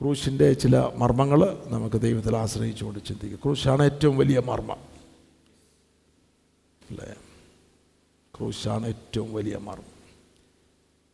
ക്രൂശിന്റെ 0.00 0.52
ചില 0.52 0.78
മർമ്മങ്ങൾ 0.96 1.64
നമുക്ക് 1.66 2.00
ദൈവത്തിൽ 2.00 2.36
ആശ്രയിച്ചുകൊണ്ട് 2.36 3.04
ചിന്തിക്കുക. 3.04 3.38
ക്രൂശാണ് 3.38 3.82
ഏറ്റവും 3.82 4.18
വലിയ 4.18 4.38
മർമ്മം. 4.38 4.76
അല്ലേ? 6.90 7.14
ക്രൂശാണ് 8.38 8.86
ഏറ്റവും 8.86 9.34
വലിയ 9.34 9.56
മർമ്മം. 9.56 10.00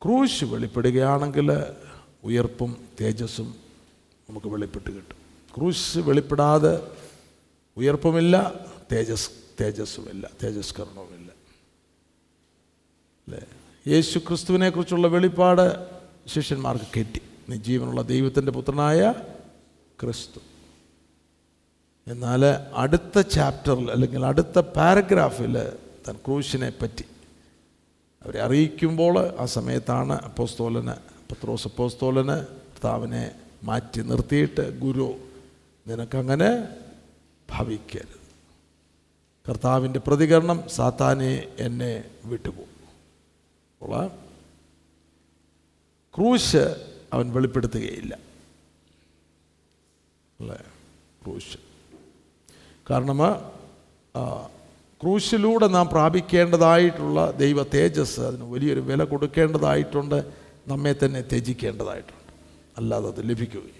ക്രൂശ് 0.04 0.44
വെളിപ്പെടുകയാണെങ്കിൽ 0.44 1.52
ഉയർപ്പും 2.24 2.88
തേജസ്സും 3.00 3.54
നമുക്ക് 4.30 4.46
വെളിപ്പെട്ട് 4.46 4.90
കിട്ടും. 4.90 5.16
ക്രൂശ് 5.56 5.98
വെളിപ്പെടാതെ 5.98 6.90
ഉയർപ്പുമില്ല 7.76 8.66
തേജസ് 8.92 9.30
തേജസ്സുമില്ല 9.60 10.30
തേജസ്കരണവുമില്ല. 10.44 11.32
അല്ലേ? 13.28 13.46
യേശു 13.87 14.18
ക്രിസ്തുവിനെക്കുറിച്ചുള്ള 14.18 15.08
വെളിപ്പാട് 15.08 15.87
ശിഷ്യന്മാർക്ക് 16.28 16.84
കിട്ടി. 16.96 17.20
ജീവനുള്ള 17.55 18.02
ദൈവത്തിന്റെ 18.02 18.52
പുത്രനായ 18.52 19.15
ക്രിസ്തു. 20.02 20.41
എന്നാൽ 22.11 22.45
അടുത്ത 22.75 23.20
ചാപ്റ്ററിൽ 23.20 23.91
അല്ലെങ്കിൽ 23.91 24.25
അടുത്ത 24.25 24.59
പാരഗ്രാഫിൽ 24.59 25.73
തൻ 26.09 26.12
ക്രൂശിനെ 26.12 26.73
പറ്റി 26.83 27.05
അവരെ 28.23 28.43
അറിയിക്കുമ്പോൾ 28.43 29.19
ആ 29.39 29.45
സമയത്താണ് 29.45 30.12
അപ്പോസ്തോലന് 30.12 30.93
പത്രോസ് 31.33 31.69
അപ്പോസ്തോലന് 31.69 32.47
കർത്താവിനെ 32.47 33.33
മാറ്റി 33.62 34.01
നിർത്തിയിട്ട് 34.01 34.78
ഗുരു 34.78 35.19
നിനക്കങ്ങനെ 35.87 36.69
ഭവിക്കരുത്. 37.51 38.27
കർത്താവിന്റെ 39.48 40.01
പ്രതികരണം 40.06 40.69
സാത്താനെ 40.69 41.48
എന്നെ 41.59 42.05
വിട്ടുപോകും. 42.25 42.67
ക്രൂശ് 46.17 46.95
അവൻ 47.12 47.33
വെളിപ്പെടുത്തുകയില്ല. 47.33 48.19
അല്ലേ? 50.41 50.56
ക്രൂശ്. 51.24 51.59
കാരണം 52.91 53.19
ക്രൂശിലൂടെ 55.03 55.66
നാം 55.66 55.89
പ്രാപിക്കേണ്ടതായിട്ടുള്ള 55.89 57.31
ദൈവ 57.31 57.62
തേജസ് 57.62 58.20
അതിന് 58.20 58.44
വലിയൊരു 58.44 58.81
വില 58.81 59.05
കൊടുക്കേണ്ടതായിട്ടുണ്ട്. 59.05 60.33
നമ്മെ 60.69 60.94
തന്നെ 61.05 61.20
ത്യജിക്കേണ്ടതായിട്ടുണ്ട്. 61.20 62.33
അല്ലാതെ 62.77 63.09
അത് 63.09 63.28
ലഭിക്കുകയില്ല. 63.28 63.77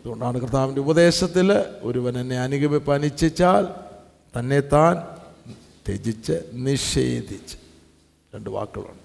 അതുകൊണ്ടാണ് 0.00 0.40
കർത്താവിന്റെ 0.40 0.80
ഉപദേശത്തിൽ 0.80 1.52
ഒരുവൻ 1.82 2.18
എന്നെ 2.18 2.38
അനുഗമിപ്പ് 2.38 2.92
അനിശ്ചിച്ചാൽ 2.92 3.66
തന്നെ 4.38 4.60
താൻ 4.60 4.96
ത്യജിച്ച് 5.86 6.50
നിഷേധിച്ച്. 6.52 7.56
രണ്ട് 8.34 8.50
വാക്കുകളുണ്ട്. 8.50 9.01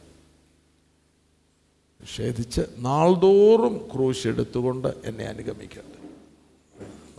നിഷേധിച്ച് 2.08 2.62
നാൾതോറും 2.78 3.90
ക്രൂശ് 3.94 4.28
എടുത്തുകൊണ്ട് 4.28 4.88
എന്നെ 5.06 5.26
അനുഗമിക്കേണ്ടത് 5.26 6.10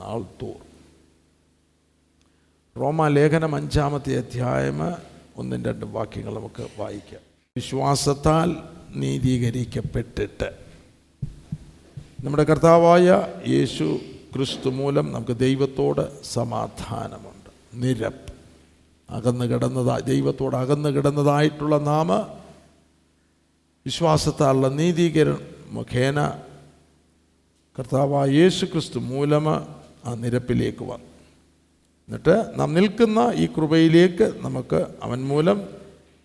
നാൾതോറും. 0.00 0.68
റോമ 2.80 3.08
ലേഖനം 3.08 3.54
അഞ്ചാമത്തെ 3.54 4.16
അധ്യായം 4.16 4.92
ഒന്നും 5.36 5.64
രണ്ടും 5.64 5.92
വാക്യങ്ങൾ 5.92 6.34
നമുക്ക് 6.34 6.68
വായിക്കാം. 6.78 7.20
വിശ്വാസത്താൽ 7.56 8.56
നീതീകരിക്കപ്പെട്ടിട്ട്. 8.94 10.52
നമ്മുടെ 12.24 12.44
കർത്താവായ 12.44 13.26
യേശു 13.48 13.98
ക്രിസ്തു 14.34 14.68
മൂലം 14.68 15.12
നമുക്ക് 15.12 15.36
ദൈവത്തോട് 15.36 16.24
സമാധാനമുണ്ട്. 16.24 17.50
നിരപ്പ്. 17.74 18.32
അകന്നു 19.10 19.44
കിടന്നതാ 19.44 19.98
ദൈവത്തോട് 19.98 20.56
അകന്നു 20.56 20.88
കിടന്നതായിട്ടുള്ള 20.88 21.78
നാമ 21.78 22.37
വിശ്വാസത്താലുള്ള 23.86 24.68
നീതീകരണം 24.68 25.40
മുഖേന 25.66 26.42
കർത്താവായ 27.78 28.30
യേശു 28.30 28.64
ക്രിസ്തു 28.66 28.98
മൂലമ 28.98 29.48
ആ 30.04 30.14
നിരപ്പിലേക്ക് 30.14 30.82
വന്നു. 30.82 31.06
എന്നിട്ട് 32.08 32.52
നാം 32.56 32.74
നിൽക്കുന്ന 32.74 33.32
ഈ 33.34 33.46
കൃപയിലേക്ക് 33.46 34.32
നമുക്ക് 34.36 34.86
അവൻ 35.02 35.24
മൂലം 35.24 35.68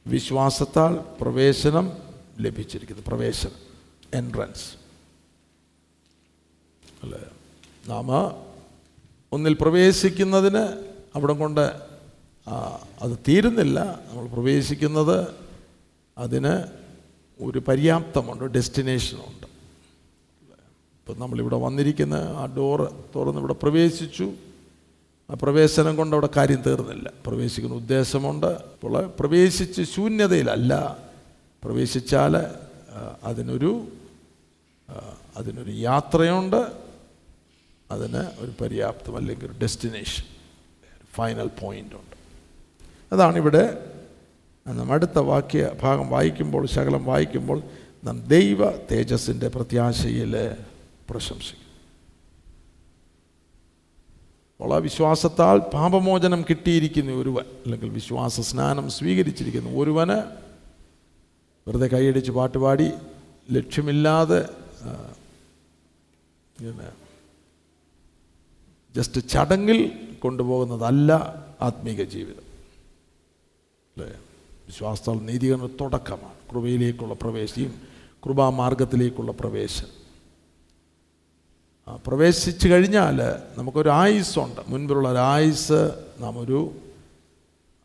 വിശ്വാസത്താൽ 0.07 0.93
പ്രവേശനം 1.21 1.91
ലഭിച്ചിരിക്കുന്നു. 2.39 3.03
പ്രവേശനം 3.07 3.51
എൻട്രൻസ് 4.13 4.67
അല്ലേ? 7.03 7.19
നാം 7.87 8.07
ഒന്നിൽ 9.31 9.53
പ്രവേശിക്കുന്നതിന് 9.61 10.91
അവിടെ 11.15 11.33
കൊണ്ട് 11.33 11.61
അത് 13.01 13.17
തീരുന്നില്ല. 13.27 13.99
നമ്മൾ 14.09 14.27
പ്രവേശിക്കുന്നത് 14.27 15.27
അതിന് 16.17 16.82
ഒരു 17.41 17.59
പര്യാപ്തമുണ്ട് 17.59 18.43
ഡെസ്റ്റിനേഷനുണ്ട്. 18.43 19.47
ഇപ്പം 20.99 21.19
നമ്മളിവിടെ 21.19 21.55
വന്നിരിക്കുന്ന 21.55 22.13
ആ 22.13 22.45
ഡോറ് 22.57 22.87
തുറന്ന് 23.15 23.39
ഇവിടെ 23.39 23.53
പ്രവേശിച്ചു. 23.53 24.33
ആ 25.29 25.33
പ്രവേശനം 25.41 25.95
കൊണ്ട് 25.95 26.15
അവിടെ 26.15 26.29
കാര്യം 26.37 26.61
തീർന്നില്ല. 26.61 27.11
പ്രവേശിക്കുന്ന 27.25 27.75
ഉദ്ദേശമുണ്ട്. 27.75 28.45
അപ്പോൾ 28.45 29.07
പ്രവേശിച്ച് 29.07 29.81
ശൂന്യതയിലല്ല. 29.81 30.97
പ്രവേശിച്ചാൽ 31.63 32.37
അതിനൊരു 33.23 33.87
അതിനൊരു 35.37 35.71
യാത്രയുണ്ട്. 35.71 36.83
അതിന് 37.91 38.17
ഒരു 38.17 38.51
പര്യാപ്തം 38.61 39.15
അല്ലെങ്കിൽ 39.15 39.45
ഒരു 39.45 39.53
ഡെസ്റ്റിനേഷൻ 39.61 40.23
ഫൈനൽ 41.13 41.47
പോയിന്റ് 41.47 41.95
ഉണ്ട് 41.95 42.15
അതാണ് 43.13 43.37
ഇവിടെ 43.37 43.92
നാം 44.67 44.91
അടുത്ത 44.91 45.19
വാക്യ 45.19 45.71
ഭാഗം 45.81 46.09
വായിക്കുമ്പോൾ 46.09 46.65
ശകലം 46.65 47.05
വായിക്കുമ്പോൾ 47.05 47.61
നാം 48.03 48.27
ദൈവ 48.27 48.71
തേജസ്സിന്റെ 48.71 49.47
പ്രത്യാശയിൽ 49.47 50.35
പ്രശംസിക്കും. 51.09 51.63
ആ 54.59 54.77
വിശ്വാസത്താൽ 54.77 55.57
പാപമോചനം 55.57 56.45
കിട്ടിയിരിക്കുന്ന 56.49 57.11
ഒരുവൻ 57.11 57.45
അല്ലെങ്കിൽ 57.63 57.89
വിശ്വാസ 57.89 58.41
സ്നാനം 58.41 58.89
സ്വീകരിച്ചിരിക്കുന്ന 58.89 59.69
ഒരുവന് 59.69 60.17
വെറുതെ 61.67 61.87
കൈയടിച്ച് 61.87 62.31
പാട്ടുപാടി 62.31 62.91
ലക്ഷ്യമില്ലാതെ 63.51 64.41
ജസ്റ്റ് 68.95 69.21
ചടങ്ങിൽ 69.29 69.79
കൊണ്ടുപോകുന്നതല്ല 70.19 71.11
ആത്മീക 71.61 72.03
ജീവിതം. 72.03 72.43
അല്ലേ? 73.95 74.32
വിശ്വാസത്താൽ 74.67 75.13
നീതീകരണ 75.13 75.67
തുടക്കമാണ്. 75.67 76.33
കൃപയിലേക്കുള്ള 76.51 77.13
പ്രവേശിയും 77.13 77.81
കൃപാമാർഗത്തിലേക്കുള്ള 78.25 79.31
പ്രവേശനം. 79.31 80.03
പ്രവേശിച്ചു 82.07 82.67
കഴിഞ്ഞാൽ 82.67 83.21
നമുക്കൊരു 83.57 83.89
ആയുസ്സുണ്ട്. 83.89 84.61
മുൻപിലുള്ള 84.67 85.09
ഒരു 85.09 85.17
ആയുസ് 85.17 86.05
നാം 86.19 86.39
ഒരു 86.39 86.75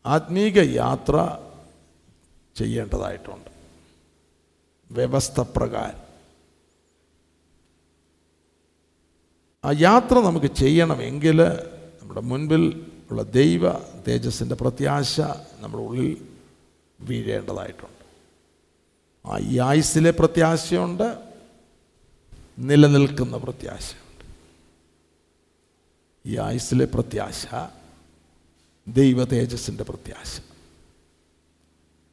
ആത്മീക 0.07 0.59
യാത്ര 0.59 1.39
ചെയ്യേണ്ടതായിട്ടുണ്ട്. 2.57 3.51
വ്യവസ്ഥ 4.91 5.41
പ്രകാരം. 5.41 6.09
ആ 9.65 9.73
യാത്ര 9.79 10.15
നമുക്ക് 10.15 10.47
ചെയ്യണമെങ്കിൽ 10.47 11.43
നമ്മുടെ 12.01 12.21
മുൻപിൽ 12.21 12.93
ഉള്ള 13.11 13.23
ദൈവ 13.23 13.73
തേജസ്സിന്റെ 14.09 14.55
പ്രത്യാശ 14.55 15.21
നമ്മുടെ 15.61 15.85
ഉള്ളിൽ 15.85 16.28
വീഴേണ്ടതായിട്ടുണ്ട്. 17.01 17.99
ആ 19.29 19.39
ഈ 19.39 19.59
ആയുസ്സിലെ 19.59 20.11
പ്രത്യാശയുണ്ട് 20.11 21.19
നിലനിൽക്കുന്ന 22.59 23.37
പ്രത്യാശയുണ്ട്. 23.37 24.35
ഈ 26.29 26.39
ആയുസ്സിലെ 26.39 26.85
പ്രത്യാശ 26.85 27.47
ദൈവ 28.89 29.25
തേജസ്സിന്റെ 29.25 29.85
പ്രത്യാശ. 29.85 30.41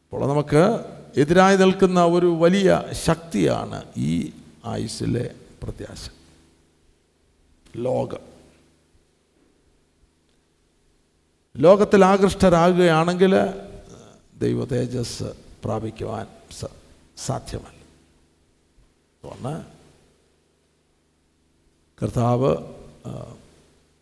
അപ്പോൾ 0.03 0.28
നമുക്ക് 0.29 0.79
എതിരായി 1.18 1.57
നിൽക്കുന്ന 1.57 2.06
ഒരു 2.06 2.25
വലിയ 2.25 2.84
ശക്തിയാണ് 2.91 3.84
ഈ 3.97 4.31
ആയുസ്സിലെ 4.66 5.35
പ്രത്യാശ. 5.63 6.09
ലോകം. 7.75 8.36
ലോകത്തിൽ 11.57 12.06
ആകൃഷ്ടരാകുകയാണെങ്കിൽ 12.06 13.36
ദൈവ 14.40 14.66
തേജസ് 14.66 15.24
പ്രാപിക്കുവാൻ 15.64 16.28
സാധ്യമല്ല. 17.18 17.86
അതുകൊണ്ട് 19.24 19.66
കർത്താവ് 22.04 22.58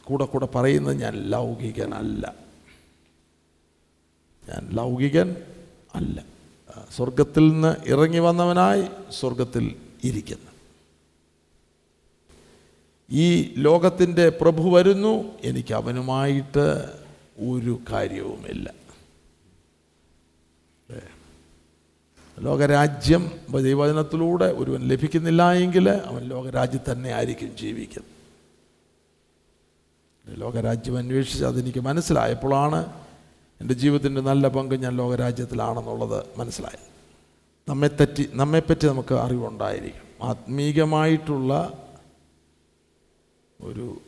കൂടെ 0.03 0.25
കൂടെ 0.25 0.45
പറയുന്നത് 0.45 1.01
ഞാൻ 1.01 1.13
ലൗകികനല്ല. 1.13 2.35
ഞാൻ 4.49 4.69
ലൗകികൻ 4.71 5.35
അല്ല. 5.95 6.23
സ്വർഗത്തിൽ 6.95 7.49
നിന്ന് 7.49 7.75
ഇറങ്ങി 7.85 8.19
വന്നവനായി 8.19 8.85
സ്വർഗത്തിൽ 9.11 9.75
ഇരിക്കുന്നു. 10.03 10.51
ഈ 13.11 13.53
ലോകത്തിന്റെ 13.57 14.29
പ്രഭു 14.29 14.69
വരുന്നു 14.69 15.39
എനിക്ക് 15.41 15.73
അവനുമായിട്ട് 15.73 16.93
ഒരു 17.37 17.79
കാര്യവുമില്ല. 17.91 18.82
ലോകരാജ്യം 22.39 23.31
ദൈവവചനത്തിലൂടെ 23.61 24.45
ഒരുവൻ 24.45 24.87
ലഭിക്കുന്നില്ല 24.87 25.53
എങ്കിൽ 25.53 25.89
അവൻ 25.89 26.23
ലോകരാജ്യം 26.23 26.81
തന്നെ 26.91 27.09
ആയിരിക്കും 27.09 27.57
ജീവിക്കുന്നത് 27.57 28.13
ലോകരാജ്യം 30.41 30.97
അന്വേഷിച്ച് 30.97 31.45
അതെനിക്ക് 31.45 31.79
മനസ്സിലായപ്പോഴാണ് 31.79 33.03
എന്റെ 33.61 33.73
ജീവിതത്തിന്റെ 33.73 34.21
നല്ല 34.21 34.47
പങ്ക് 34.47 34.75
ഞാൻ 34.75 34.97
ലോകരാജ്യത്തിലാണെന്നുള്ളത് 34.97 36.25
മനസ്സിലായത്. 36.37 36.93
നമ്മെ 37.69 37.87
തെറ്റി 37.87 38.29
നമ്മെപ്പറ്റി 38.33 38.87
നമുക്ക് 38.87 39.13
അറിവുണ്ടായിരിക്കും. 39.13 40.25
ആത്മീകമായിട്ടുള്ള 40.27 41.73
ഒരു 43.61 44.01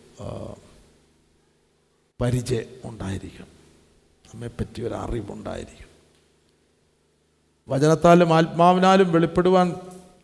പരിചയം 2.22 2.90
ഉണ്ടായിരിക്കും. 2.90 3.48
നമ്മെപ്പറ്റി 4.34 4.82
ഒരു 4.82 4.94
അറിവുണ്ടായിരിക്കും. 4.94 5.85
വചനത്താലും 7.70 8.34
ആത്മാവിനാലും 8.34 9.12
വെളിപ്പെടുവാൻ 9.12 9.76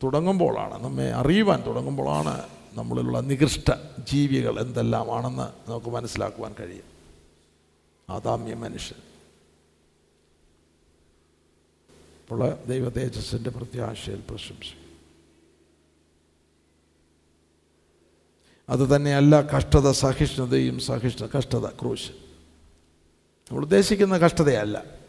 തുടങ്ങുമ്പോഴാണ് 0.03 0.83
നമ്മെ 0.83 1.13
അറിയുവാൻ 1.13 1.65
തുടങ്ങുമ്പോഴാണ് 1.65 2.49
നമ്മളിലുള്ള 2.73 3.19
നികൃഷ്ട 3.19 3.71
ജീവികൾ 4.11 4.59
എന്തെല്ലാമാണെന്ന് 4.59 5.69
നമുക്ക് 5.69 5.87
മനസ്സിലാക്കുവാൻ 5.87 6.55
കഴിയും 6.59 6.83
ആദാമ്യ 8.09 8.53
മനുഷ്യൻ. 8.53 8.97
ഇപ്പോൾ 12.21 12.63
ദൈവ 12.67 12.89
തേജസ്സിന്റെ 12.89 13.49
പ്രത്യാശയിൽ 13.49 14.23
പ്രശംസിക്കും. 14.29 14.81
അത് 18.69 18.95
തന്നെയല്ല 18.95 19.41
കഷ്ടത 19.41 19.91
സഹിഷ്ണുതയും 19.91 20.79
സഹിഷ്ണു 20.79 21.27
കഷ്ടത 21.37 21.67
ക്രൂശ്. 21.67 22.11
നമ്മൾ 23.51 23.61
ഉദ്ദേശിക്കുന്ന 23.61 24.17
കഷ്ടതയല്ല. 24.17 25.00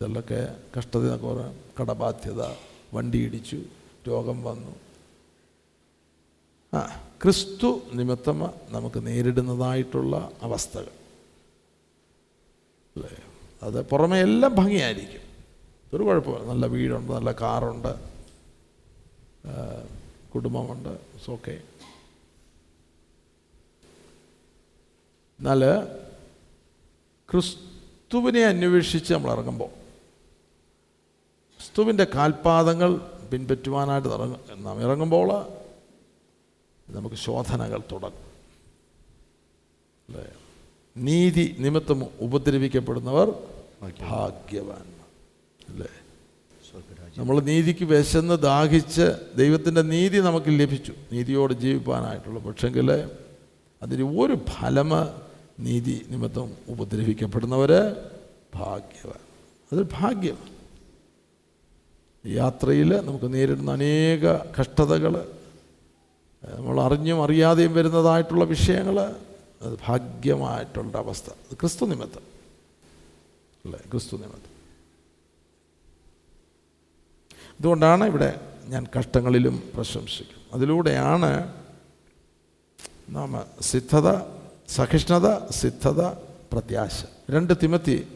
ചിലർക്ക് 0.00 0.64
കഷ്ടത 0.78 1.16
കുറേ 1.16 1.60
കടബാധ്യത 1.80 2.42
വണ്ടി 2.94 3.18
ഇടിച്ചു 3.18 3.62
രോഗം 4.08 4.42
വന്നു. 4.42 4.76
ആ 6.74 7.08
ക്രിസ്തു 7.22 7.80
നിമിത്തം 7.92 8.38
നമുക്ക് 8.68 9.06
നേരിടുന്നതായിട്ടുള്ള 9.06 10.32
അവസ്ഥകൾ. 10.42 10.88
അല്ലേ? 12.96 13.18
അത് 13.62 13.88
പുറമെ 13.88 14.20
എല്ലാം 14.20 14.54
ഭംഗിയായിരിക്കും. 14.54 15.22
ഒരു 15.94 16.04
കുഴപ്പമില്ല. 16.04 16.46
നല്ല 16.46 16.66
വീടുണ്ട് 16.66 17.12
നല്ല 17.12 17.32
കാറുണ്ട് 17.32 18.16
കുടുംബമുണ്ട് 20.34 20.98
കുടുംബമുണ്ട് 21.16 21.30
ഓക്കെ 21.30 21.62
എന്നാൽ 25.38 25.62
ക്രിസ്തുവിനെ 27.30 28.44
അന്വേഷിച്ച് 28.44 29.14
നമ്മൾ 29.14 29.32
ഇറങ്ങുമ്പോൾ 29.32 29.85
ക്രിസ്തുവിന്റെ 31.66 32.06
കാൽപാദങ്ങൾ 32.14 32.96
പിൻപറ്റുവാനായിട്ട് 33.32 34.08
ഇറങ്ങും 34.08 34.64
നാം 34.64 34.82
ഇറങ്ങുമ്പോൾ 34.82 35.46
നമുക്ക് 36.88 37.16
ശോധനകൾ 37.16 37.82
തുടങ്ങും. 37.92 38.26
അല്ലേ? 40.08 40.26
നീതി 40.96 41.56
നിമിത്തം 41.58 42.06
ഉപദ്രവിക്കപ്പെടുന്നവർ 42.20 43.30
ഭാഗ്യവാൻ. 44.00 44.94
അല്ലേ? 45.68 45.86
നമ്മൾ 47.18 47.40
നീതിക്ക് 47.40 47.84
വിശന്ന് 47.84 48.34
ദാഹിച്ച് 48.34 49.36
ദൈവത്തിന്റെ 49.36 49.82
നീതി 49.82 50.18
നമുക്ക് 50.18 50.46
ലഭിച്ചു. 50.48 50.92
നീതിയോട് 51.12 51.52
ജീവിപ്പാനായിട്ടുള്ള 51.52 52.40
പക്ഷെങ്കിൽ 52.40 52.92
അതിന് 53.82 54.20
ഒരു 54.20 54.34
ഫലം 54.34 54.90
നീതി 55.60 56.06
നിമിത്തം 56.08 56.52
ഉപദ്രവിക്കപ്പെടുന്നവർ 56.68 57.70
ഭാഗ്യവാൻ. 58.54 59.20
അതൊരു 59.72 59.88
ഭാഗ്യം 59.92 60.55
യാത്രയിൽ 62.26 63.00
നമുക്ക് 63.06 63.34
നേരിടുന്ന 63.34 63.72
അനേക 63.72 64.24
കഷ്ടതകൾ 64.60 65.32
നമ്മൾ 66.44 66.80
അറിഞ്ഞും 66.80 67.24
അറിയാതെയും 67.24 67.74
വരുന്നതായിട്ടുള്ള 67.74 68.44
വിഷയങ്ങൾ 68.44 69.00
അത് 69.62 69.78
ഭാഗ്യമായിട്ടുള്ള 69.86 70.98
അവസ്ഥ. 70.98 71.30
ക്രിസ്തു 71.54 71.86
നിമിത്തം. 71.86 72.20
അല്ലേ? 73.64 73.78
ക്രിസ്തു 73.90 74.16
നിമിത്തം. 74.16 74.56
അതുകൊണ്ടാണ് 77.60 78.04
ഇവിടെ 78.04 78.40
ഞാൻ 78.66 78.86
കഷ്ടങ്ങളിലും 78.98 79.62
പ്രശംസിക്കും. 79.74 80.54
അതിലൂടെയാണ് 80.54 81.54
നാം 83.08 83.44
സിദ്ധത 83.60 84.20
സഹിഷ്ണുത 84.68 85.50
സിദ്ധത 85.50 86.04
പ്രത്യാശ. 86.52 87.04
രണ്ട് 87.30 87.52
തിമത്തി 87.62 88.08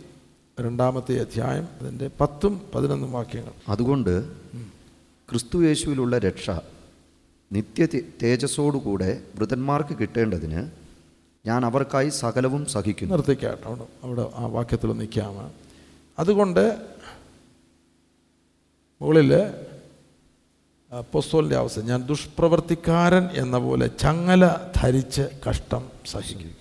രണ്ടാമത്തെ 0.61 1.21
അധ്യായം 1.21 1.69
അതിന്റെ 1.81 2.11
പത്തും 2.21 2.71
പതിനൊന്നും 2.75 3.13
വാക്യങ്ങൾ. 3.13 3.53
അതുകൊണ്ട് 3.69 4.33
ക്രിസ്തു 5.31 5.65
യേശുവിലുള്ള 5.65 6.19
രക്ഷ 6.19 6.51
നിത്യ 7.53 7.87
തേജസ്സോടുകൂടെ 8.23 9.23
വൃതന്മാർക്ക് 9.37 9.99
കിട്ടേണ്ടതിന് 9.99 10.71
ഞാൻ 11.47 11.65
അവർക്കായി 11.65 12.09
സകലവും 12.09 12.67
സഹിക്കുന്നു. 12.67 13.15
നിർത്തിക്കാട്ടോ. 13.15 13.71
അവിടെ 13.71 13.87
അവിടെ 14.03 14.33
ആ 14.35 14.47
വാക്യത്തിൽ 14.47 14.87
നിൽക്കാമ. 14.87 15.51
അതുകൊണ്ട് 16.19 16.79
മുകളിൽ 19.03 19.55
പൊസ്തോലിന്റെ 21.13 21.57
അവസ്ഥ 21.57 21.81
ഞാൻ 21.81 22.07
ദുഷ്പ്രവർത്തിക്കാരൻ 22.07 23.27
എന്ന 23.27 23.59
പോലെ 23.59 23.87
ചങ്ങല 23.87 24.55
ധരിച്ച് 24.77 25.23
കഷ്ടം 25.49 25.89
സഹിക്കും. 26.07 26.57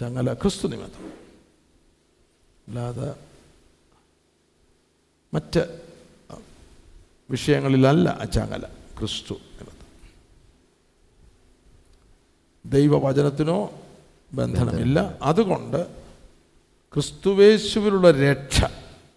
ചങ്ങല 0.00 0.32
ക്രിസ്തു 0.32 0.68
നിമിത്തം. 0.68 1.27
അല്ലാതെ 2.68 3.14
മറ്റ് 5.34 5.80
വിഷയങ്ങളിലല്ല 7.30 8.08
അച്ചാങ്ങല 8.08 8.62
ക്രിസ്തു 8.98 9.34
എന്നത്. 9.34 9.74
ദൈവവചനത്തിനോ 12.66 13.70
ബന്ധനമില്ല. 14.32 15.18
അതുകൊണ്ട് 15.22 15.86
ക്രിസ്തുവേശുവിലുള്ള 16.94 18.10
രക്ഷ 18.10 18.64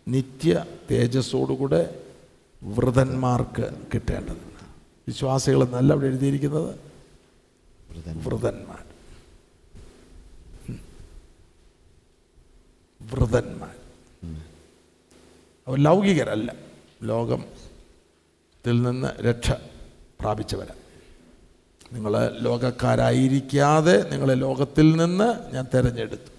നിത്യ 0.07 0.65
തേജസ്സോടുകൂടെ 0.91 2.03
വ്രതന്മാർക്ക് 2.63 3.81
കിട്ടേണ്ടതുണ്ട് 3.93 4.63
വിശ്വാസികളെന്നല്ല 5.07 5.93
അവിടെ 5.93 6.07
എഴുതിയിരിക്കുന്നത്? 6.07 6.79
വൃതന്മാർ. 8.07 8.90
വൃതന്മാർ. 13.13 13.75
അവർ 15.67 15.77
ലൗകികരല്ല. 15.79 16.55
ലോകത്തിൽ 17.03 18.81
നിന്ന് 18.81 19.23
രക്ഷ 19.23 19.51
പ്രാപിച്ചവരാണ് 20.21 20.81
നിങ്ങൾ 21.93 22.13
ലോകക്കാരായിരിക്കാതെ 22.41 24.09
നിങ്ങളെ 24.11 24.35
ലോകത്തിൽ 24.35 24.95
നിന്ന് 24.95 25.55
ഞാൻ 25.55 25.65
തിരഞ്ഞെടുത്തു. 25.73 26.31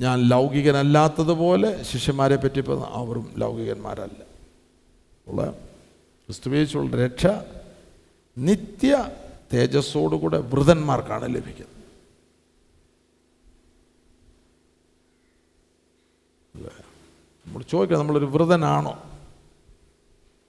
ഞാൻ 0.00 0.18
ലൗകികനല്ലാത്തതുപോലെ 0.28 1.82
ശിഷ്യന്മാരെ 1.82 2.36
പറ്റി 2.36 2.58
ഇപ്പോൾ 2.58 2.84
അവരും 2.84 3.32
ലൗകികന്മാരല്ല. 3.36 4.20
ഉള്ള 5.26 5.50
ക്രിസ്തുവേശുള്ള 6.26 6.96
രക്ഷ 6.96 7.26
നിത്യ 8.38 9.08
തേജസ്സോടുകൂടെ 9.54 10.38
വൃതന്മാർക്കാണ് 10.38 11.34
ലഭിക്കുന്നത്. 11.34 11.77
നമ്മൾ 17.48 17.62
ചോദിക്കണം 17.62 17.98
നമ്മളൊരു 17.98 18.24
വ്രതനാണോ 18.24 18.90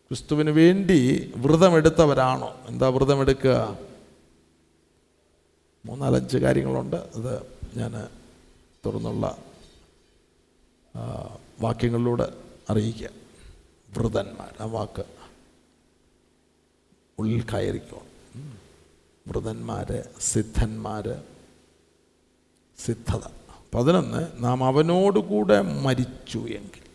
ക്രിസ്തുവിന് 0.08 0.50
വേണ്ടി 0.50 1.34
വ്രതമെടുത്തവരാണോ? 1.36 2.56
എന്താ 2.68 2.88
വ്രതമെടുക്കുക? 2.88 3.80
മൂന്നാലഞ്ച് 5.86 6.38
കാര്യങ്ങളുണ്ട്. 6.38 6.96
അത് 6.96 7.46
ഞാൻ 7.76 8.08
തുറന്നുള്ള 8.86 9.38
വാക്യങ്ങളിലൂടെ 11.62 12.34
അറിയിക്കുക 12.70 13.10
വ്രതന്മാർ 13.98 14.56
ആ 14.62 14.66
വാക്ക് 14.66 15.04
ഉള്ളിൽ 17.20 17.42
കയറിക്കോ. 17.42 18.04
വ്രതന്മാർ 19.28 20.04
സിദ്ധന്മാർ 20.20 21.24
സിദ്ധത. 22.86 23.26
പതിനൊന്ന് 23.74 24.28
നാം 24.40 24.64
അവനോടുകൂടെ 24.64 25.62
മരിച്ചു 25.62 26.38
എങ്കിൽ. 26.38 26.89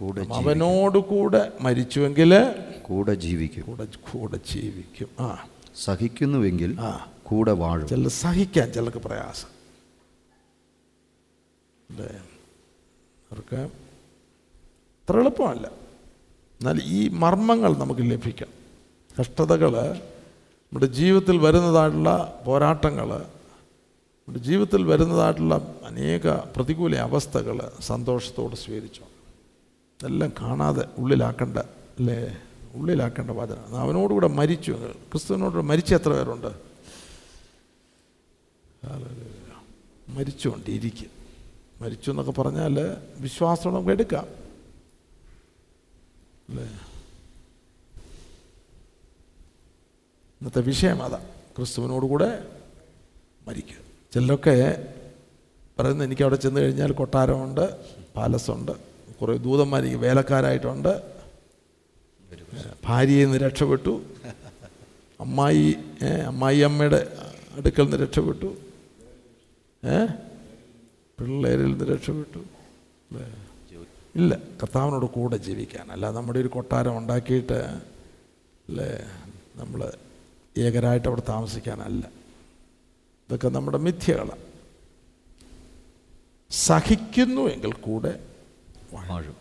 കൂടെ 0.00 0.20
അവനോട് 0.20 0.48
അവനോടുകൂടെ 0.48 1.52
മരിച്ചുവെങ്കിൽ 1.60 2.54
കൂടെ 2.82 3.14
ജീവിക്കും. 3.14 3.64
കൂടെ 3.64 3.84
കൂടെ 3.84 4.40
ജീവിക്കും. 4.52 5.08
ആ. 5.20 5.48
സഹിക്കുന്നുവെങ്കിൽ 5.84 6.80
ആ. 6.80 7.08
കൂടെ 7.24 7.52
വാഴും. 7.52 7.88
ചില 7.88 8.08
സഹിക്കാൻ 8.08 8.72
ചിലർക്ക് 8.72 8.98
പ്രയാസം. 8.98 9.48
അല്ലേ 11.90 12.06
അവർക്ക് 13.32 13.56
അത്ര 13.56 15.20
എളുപ്പമല്ല. 15.20 15.66
എന്നാൽ 16.60 16.80
ഈ 16.84 17.08
മർമ്മങ്ങൾ 17.08 17.76
നമുക്ക് 17.76 18.00
ലഭിക്കണം. 18.00 18.60
കഷ്ടതകൾ 19.20 19.92
നമ്മുടെ 19.92 20.86
ജീവിതത്തിൽ 20.86 21.38
വരുന്നതായിട്ടുള്ള 21.38 22.40
പോരാട്ടങ്ങൾ 22.46 23.08
നമ്മുടെ 23.08 24.38
ജീവിതത്തിൽ 24.38 24.84
വരുന്നതായിട്ടുള്ള 24.84 25.74
അനേക 25.86 26.28
പ്രതികൂല 26.28 26.96
അവസ്ഥകൾ 26.96 27.72
സന്തോഷത്തോടെ 27.80 28.56
സ്വീകരിച്ചു 28.56 29.00
ഇതെല്ലാം 30.00 30.32
കാണാതെ 30.40 30.88
ഉള്ളിലാക്കേണ്ട 30.98 31.58
അല്ലേ? 31.58 32.36
ഉള്ളിലാക്കേണ്ട 32.74 33.30
വചനം. 33.30 33.76
അവനോടുകൂടെ 33.76 34.26
മരിച്ചു. 34.26 34.72
ക്രിസ്തുവിനോട് 35.10 35.56
മരിച്ച 35.56 35.94
എത്ര 35.94 36.08
പേരുണ്ട്? 36.08 36.46
മരിച്ചുകൊണ്ട് 38.86 39.50
മരിച്ചുകൊണ്ടിരിക്കും. 40.08 41.10
മരിച്ചു 41.82 42.10
എന്നൊക്കെ 42.10 42.32
പറഞ്ഞാൽ 42.32 42.96
വിശ്വാസം 43.18 43.74
നമുക്ക് 43.74 43.90
എടുക്കാം. 43.90 44.26
അല്ലേ? 46.48 46.64
ഇന്നത്തെ 50.40 50.60
വിഷയം 50.60 51.02
അതാ. 51.02 51.26
ക്രിസ്തുവിനോടുകൂടെ 51.56 52.60
മരിക്കുക. 53.48 53.76
ചിലരൊക്കെ 54.14 54.94
പറയുന്നത് 55.78 56.08
എനിക്ക് 56.08 56.22
അവിടെ 56.22 56.36
ചെന്ന് 56.36 56.60
കഴിഞ്ഞാൽ 56.60 56.92
കൊട്ടാരമുണ്ട് 56.92 57.86
പാലസുണ്ട്. 58.16 58.89
കുറേ 59.20 59.36
ദൂതന്മാർ 59.36 59.82
എനിക്ക് 59.84 60.00
വേലക്കാരായിട്ടുണ്ട്. 60.04 60.92
ഭാര്യയിൽ 62.84 63.24
നിന്ന് 63.24 63.38
രക്ഷപ്പെട്ടു. 63.46 64.02
അമ്മായി 65.20 65.76
അമ്മായി 66.26 66.60
അമ്മയുടെ 66.68 67.00
അടുക്കൽ 67.56 67.82
നിന്ന് 67.82 67.96
രക്ഷപ്പെട്ടു. 67.96 68.50
ഏ 69.84 69.96
പിള്ളേരിൽ 71.18 71.70
നിന്ന് 71.72 71.84
രക്ഷപ്പെട്ടു? 71.84 72.40
ഇല്ല 74.18 74.34
കർത്താവിനോട് 74.60 75.06
കൂടെ 75.06 75.36
ജീവിക്കാൻ. 75.36 75.92
അല്ല 75.92 76.10
നമ്മുടെ 76.10 76.38
ഒരു 76.38 76.48
കൊട്ടാരം 76.48 76.98
ഉണ്ടാക്കിയിട്ട് 76.98 77.58
അല്ലേ 78.68 78.88
നമ്മൾ 79.60 79.92
ഏകരായിട്ട് 80.58 81.08
അവിടെ 81.08 81.22
താമസിക്കാനല്ല. 81.28 82.04
ഇതൊക്കെ 83.28 83.48
നമ്മുടെ 83.48 83.78
മിഥ്യകളാണ് 83.78 84.46
സഹിക്കുന്നു 86.50 87.42
എങ്കിൽ 87.54 87.72
കൂടെ 87.72 88.12
വാഴും. 88.92 89.36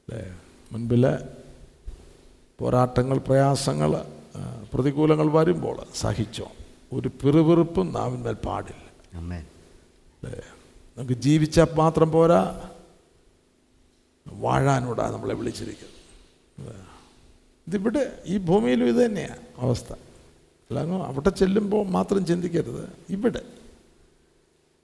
അല്ലേ 0.00 0.40
മുൻപിലെ 0.72 1.12
പോരാട്ടങ്ങൾ 2.58 3.18
പ്രയാസങ്ങൾ 3.18 3.90
പ്രതികൂലങ്ങൾ 4.74 5.30
വരുമ്പോൾ 5.30 5.78
സഹിച്ചോ? 5.94 6.52
ഒരു 6.92 7.08
പിറുപിറുപ്പും 7.08 7.92
നാവിന്മേൽ 7.92 8.34
പാടില്ല. 8.34 8.84
അല്ലേ 9.16 10.42
നമുക്ക് 10.98 11.12
ജീവിച്ചാൽ 11.12 11.66
മാത്രം 11.74 12.12
പോരാ 12.12 12.70
വാഴാനൂടാ 14.26 15.10
നമ്മളെ 15.10 15.34
വിളിച്ചിരിക്കുന്നത്? 15.34 16.76
ഇതിവിടെ 17.66 18.22
ഈ 18.26 18.38
ഭൂമിയിലും 18.38 18.86
ഇത് 18.88 19.06
തന്നെയാണ് 19.06 19.42
അവസ്ഥ. 19.58 19.92
അല്ലാങ്ങോ 19.92 21.06
അവിടെ 21.06 21.30
ചെല്ലുമ്പോൾ 21.30 21.86
മാത്രം 21.86 22.26
ചിന്തിക്കരുത്. 22.26 22.92
ഇവിടെ 23.08 23.42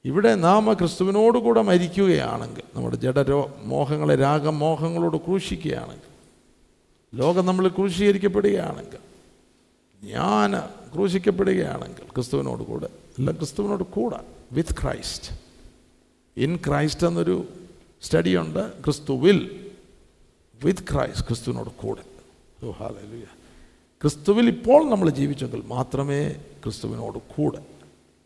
ഇവിടെ 0.05 0.35
നാം 0.35 0.75
ക്രിസ്തുവിനോടുകൂടെ 0.75 1.63
മരിക്കുകയാണെങ്കിൽ 1.63 2.63
നമ്മുടെ 2.75 2.97
ജഡരോ 2.97 3.51
മോഹങ്ങളെ 3.65 4.15
രാഗമോഹങ്ങളോട് 4.17 5.17
ക്രൂശിക്കുകയാണെങ്കിൽ 5.25 6.13
ലോകം 7.15 7.47
നമ്മൾ 7.47 7.69
ക്രൂശീകരിക്കപ്പെടുകയാണെങ്കിൽ 7.69 8.99
ഞാൻ 10.03 10.51
ക്രൂശിക്കപ്പെടുകയാണെങ്കിൽ 10.95 12.05
ക്രിസ്തുവിനോട് 12.15 12.63
കൂടെ 12.63 12.89
അല്ല 13.19 13.33
ക്രിസ്തുവിനോട് 13.33 13.83
കൂടെ 13.83 14.21
വിത്ത് 14.53 14.75
ക്രൈസ്റ്റ് 14.83 15.33
ഇൻ 16.37 16.57
ക്രൈസ്റ്റ് 16.57 17.07
എന്നൊരു 17.07 17.45
സ്റ്റഡിയുണ്ട് 18.03 18.83
ക്രിസ്തുവിൽ 18.85 19.67
വിത്ത് 20.61 20.83
ക്രൈസ്റ്റ് 20.93 21.27
ക്രിസ്തുവിനോട് 21.27 21.69
കൂടെ. 21.77 22.03
ക്രിസ്തുവിൽ 24.01 24.49
ഇപ്പോൾ 24.49 24.91
നമ്മൾ 24.91 25.11
ജീവിച്ചെങ്കിൽ 25.11 25.63
മാത്രമേ 25.67 26.29
ക്രിസ്തുവിനോട് 26.65 27.19
കൂടെ 27.37 27.63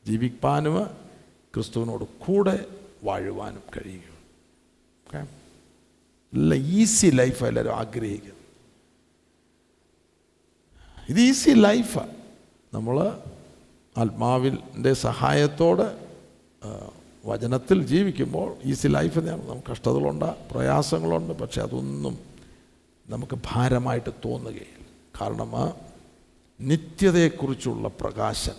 ജീവിപ്പാനും 0.06 0.76
ക്രിസ്തുവിനോട് 1.54 2.04
കൂടെ 2.18 2.56
വാഴുവാനും 3.04 3.62
കഴിയുകയുള്ളൂ 3.76 4.18
ഓക്കെ 5.06 5.20
നല്ല 6.32 6.54
ഈസി 6.74 7.06
ലൈഫ് 7.14 7.44
എല്ലാവരും 7.44 7.74
ആഗ്രഹിക്കുന്നു 7.74 8.38
ഇത് 11.08 11.20
ഈസി 11.20 11.50
ലൈഫാണ് 11.60 12.14
നമ്മൾ 12.72 12.96
ആത്മാവിന്റെ 13.96 14.92
സഹായത്തോടെ 15.00 15.88
വചനത്തിൽ 17.24 17.78
ജീവിക്കുമ്പോൾ 17.86 18.48
ഈസി 18.64 18.88
ലൈഫ് 18.88 19.18
തന്നെയാണ് 19.18 19.46
നമുക്ക് 19.46 19.70
കഷ്ടതകളുണ്ട് 19.70 20.28
പ്രയാസങ്ങളുണ്ട് 20.52 21.32
പക്ഷെ 21.32 21.60
അതൊന്നും 21.60 22.14
നമുക്ക് 23.08 23.36
ഭാരമായിട്ട് 23.46 24.10
തോന്നുകയില്ല. 24.24 24.76
കാരണം 25.20 25.50
നിത്യതയെക്കുറിച്ചുള്ള 26.60 27.88
പ്രകാശം 28.00 28.56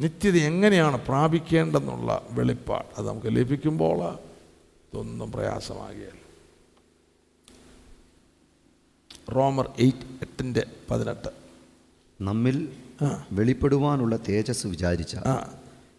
നിത്യത 0.00 0.36
എങ്ങനെയാണ് 0.36 1.04
പ്രാപിക്കേണ്ടെന്നുള്ള 1.04 2.22
വെളിപ്പാട്? 2.30 2.84
അത് 2.98 3.08
നമുക്ക് 3.08 3.26
ലഭിക്കുമ്പോൾ 3.26 3.98
ഇതൊന്നും 4.04 5.32
പ്രയാസമാകുകയില്ല 5.32 6.24
റോമർ 9.32 9.70
എയ്റ്റ് 9.78 9.98
എട്ടിന്റെ 10.22 10.66
പതിനെട്ട്. 10.90 11.28
നമ്മിൽ. 12.20 12.68
വെളിപ്പെടുവാനുള്ള 13.32 14.16
തേജസ് 14.28 14.66
വിചാരിച്ച 14.66 15.16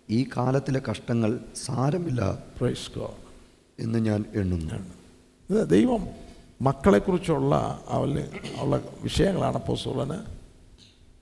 ഈ 0.09 0.29
കാലത്തിലെ 0.37 0.81
കഷ്ടങ്ങൾ 0.91 1.39
സാരമില്ല 1.55 2.43
എന്ന് 3.79 3.99
ഞാൻ 3.99 4.25
എണ്ണുന്നു. 4.35 4.75
ഇത് 5.49 5.69
ദൈവം 5.69 6.07
മക്കളെക്കുറിച്ചുള്ള 6.61 7.83
അവൽ 7.87 8.29
ഉള്ള 8.59 8.81
വിഷയങ്ങളാണ് 9.01 9.55
അപ്പോസ്തലന് 9.55 10.19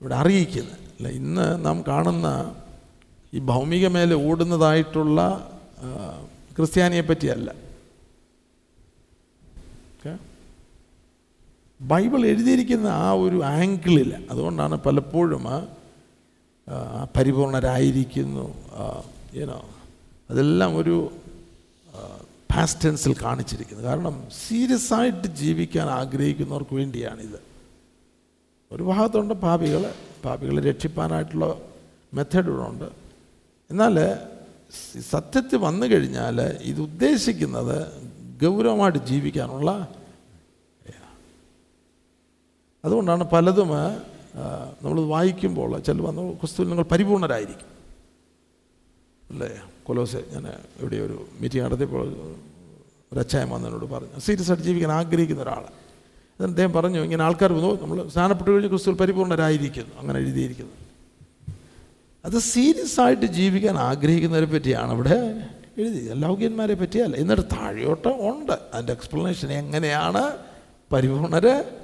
ഇവിടെ 0.00 0.14
അറിയിക്കുന്നത്. 0.14 0.72
അല്ല 0.72 1.08
ഇന്ന് 1.08 1.66
നാം 1.66 1.84
കാണുന്ന 1.88 2.56
ഈ 3.34 3.38
ഭൗമിക 3.38 3.86
മേലെ 3.86 4.16
ഓടുന്നതായിട്ടുള്ള 4.28 5.20
ക്രിസ്ത്യാനിയെ 6.56 7.00
പറ്റിയല്ല. 7.00 7.48
ബൈബിൾ 11.80 12.20
എഴുതിയിരിക്കുന്ന 12.26 12.86
ആ 12.86 13.12
ഒരു 13.12 13.38
ആംഗിളിൽ 13.44 14.10
അതുകൊണ്ടാണ് 14.30 14.74
പലപ്പോഴും 14.82 15.44
പരിപൂർണരായിരിക്കുന്നു 17.16 18.44
യുനോ 19.36 19.58
അതെല്ലാം 20.30 20.76
ഒരു 20.76 20.96
ഫാസ്റ്റൻസിൽ 22.54 23.12
കാണിച്ചിരിക്കുന്നത്. 23.22 23.86
കാരണം 23.86 24.14
സീരിയസ് 24.46 24.92
ആയിട്ട് 24.92 25.28
ജീവിക്കാൻ 25.42 25.86
ആഗ്രഹിക്കുന്നവർക്ക് 25.90 26.74
വേണ്ടിയാണിത്. 26.74 27.38
ഒരു 28.72 28.82
ഭാഗത്തുണ്ട് 28.82 29.34
പാപികൾ 29.34 29.82
പാപികളെ 30.24 30.62
രക്ഷിപ്പാനായിട്ടുള്ള 30.70 31.46
മെത്തേഡുകളുണ്ട് 32.14 33.03
എന്നാൽ 33.74 33.96
സത്യത്തിൽ 35.10 35.56
വന്നു 35.56 35.86
കഴിഞ്ഞാൽ 35.86 36.40
ഇത് 36.42 36.80
ഉദ്ദേശിക്കുന്നത് 36.80 37.76
ഗൗരവമായിട്ട് 38.42 38.98
ജീവിക്കാനുള്ള 38.98 39.88
അതുകൊണ്ടാണ് 42.84 43.24
പലതും 43.24 43.68
നമ്മൾ 44.82 45.00
വായിക്കുമ്പോൾ 45.00 45.78
ചില 45.78 46.00
വന്ന് 46.00 46.32
ക്രിസ്തുവിൽ 46.32 46.68
നിങ്ങൾ 46.68 46.84
പരിപൂർണരായിരിക്കും. 46.84 47.66
അല്ലേ? 49.30 49.62
കൊലോസെ 49.86 50.24
ഞാൻ 50.32 50.46
ഇവിടെ 50.80 50.96
ഒരു 50.96 51.26
മീറ്റിംഗ് 51.40 51.64
നടത്തിയപ്പോൾ 51.64 52.08
ഒരു 53.12 53.18
അച്ചായം 53.18 53.50
വന്നതിനോട് 53.50 53.84
പറഞ്ഞു 53.84 54.20
സീരിയസ് 54.20 54.50
ആയിട്ട് 54.50 54.64
ജീവിക്കാൻ 54.64 54.92
ആഗ്രഹിക്കുന്ന 54.92 55.42
ഒരാൾ 55.42 55.64
അദ്ദേഹം 56.42 56.72
പറഞ്ഞു 56.72 57.00
ഇങ്ങനെ 57.00 57.24
ആൾക്കാർ 57.24 57.52
നമ്മൾ 57.52 58.08
സ്നാനപ്പെട്ട് 58.08 58.50
കഴിഞ്ഞ് 58.50 58.68
ക്രിസ്തുവിൽ 58.68 58.96
പരിപൂർണരായിരിക്കുന്നു. 58.96 59.94
അങ്ങനെ 59.98 60.18
എഴുതിയിരിക്കുന്നു. 60.18 60.83
അത് 62.24 62.38
സീരിയസ് 62.38 63.00
ആയിട്ട് 63.00 63.26
ജീവിക്കാൻ 63.26 63.76
ആഗ്രഹിക്കുന്നവരെ 63.78 64.46
പറ്റിയാണ് 64.46 64.92
ഇവിടെ 64.92 65.46
എഴുതി. 65.78 66.10
ലൗകികന്മാരെ 66.12 66.74
പറ്റിയല്ല. 66.74 67.16
എന്നിട്ട് 67.16 67.42
താഴെയോട്ട് 67.42 68.08
ഉണ്ട്. 68.08 68.52
അതിന്റെ 68.52 68.92
എക്സ്പ്ലനേഷൻ 68.92 69.52
എങ്ങനെയാണ് 69.52 70.38
പരിപൂർണരെ 70.92 71.78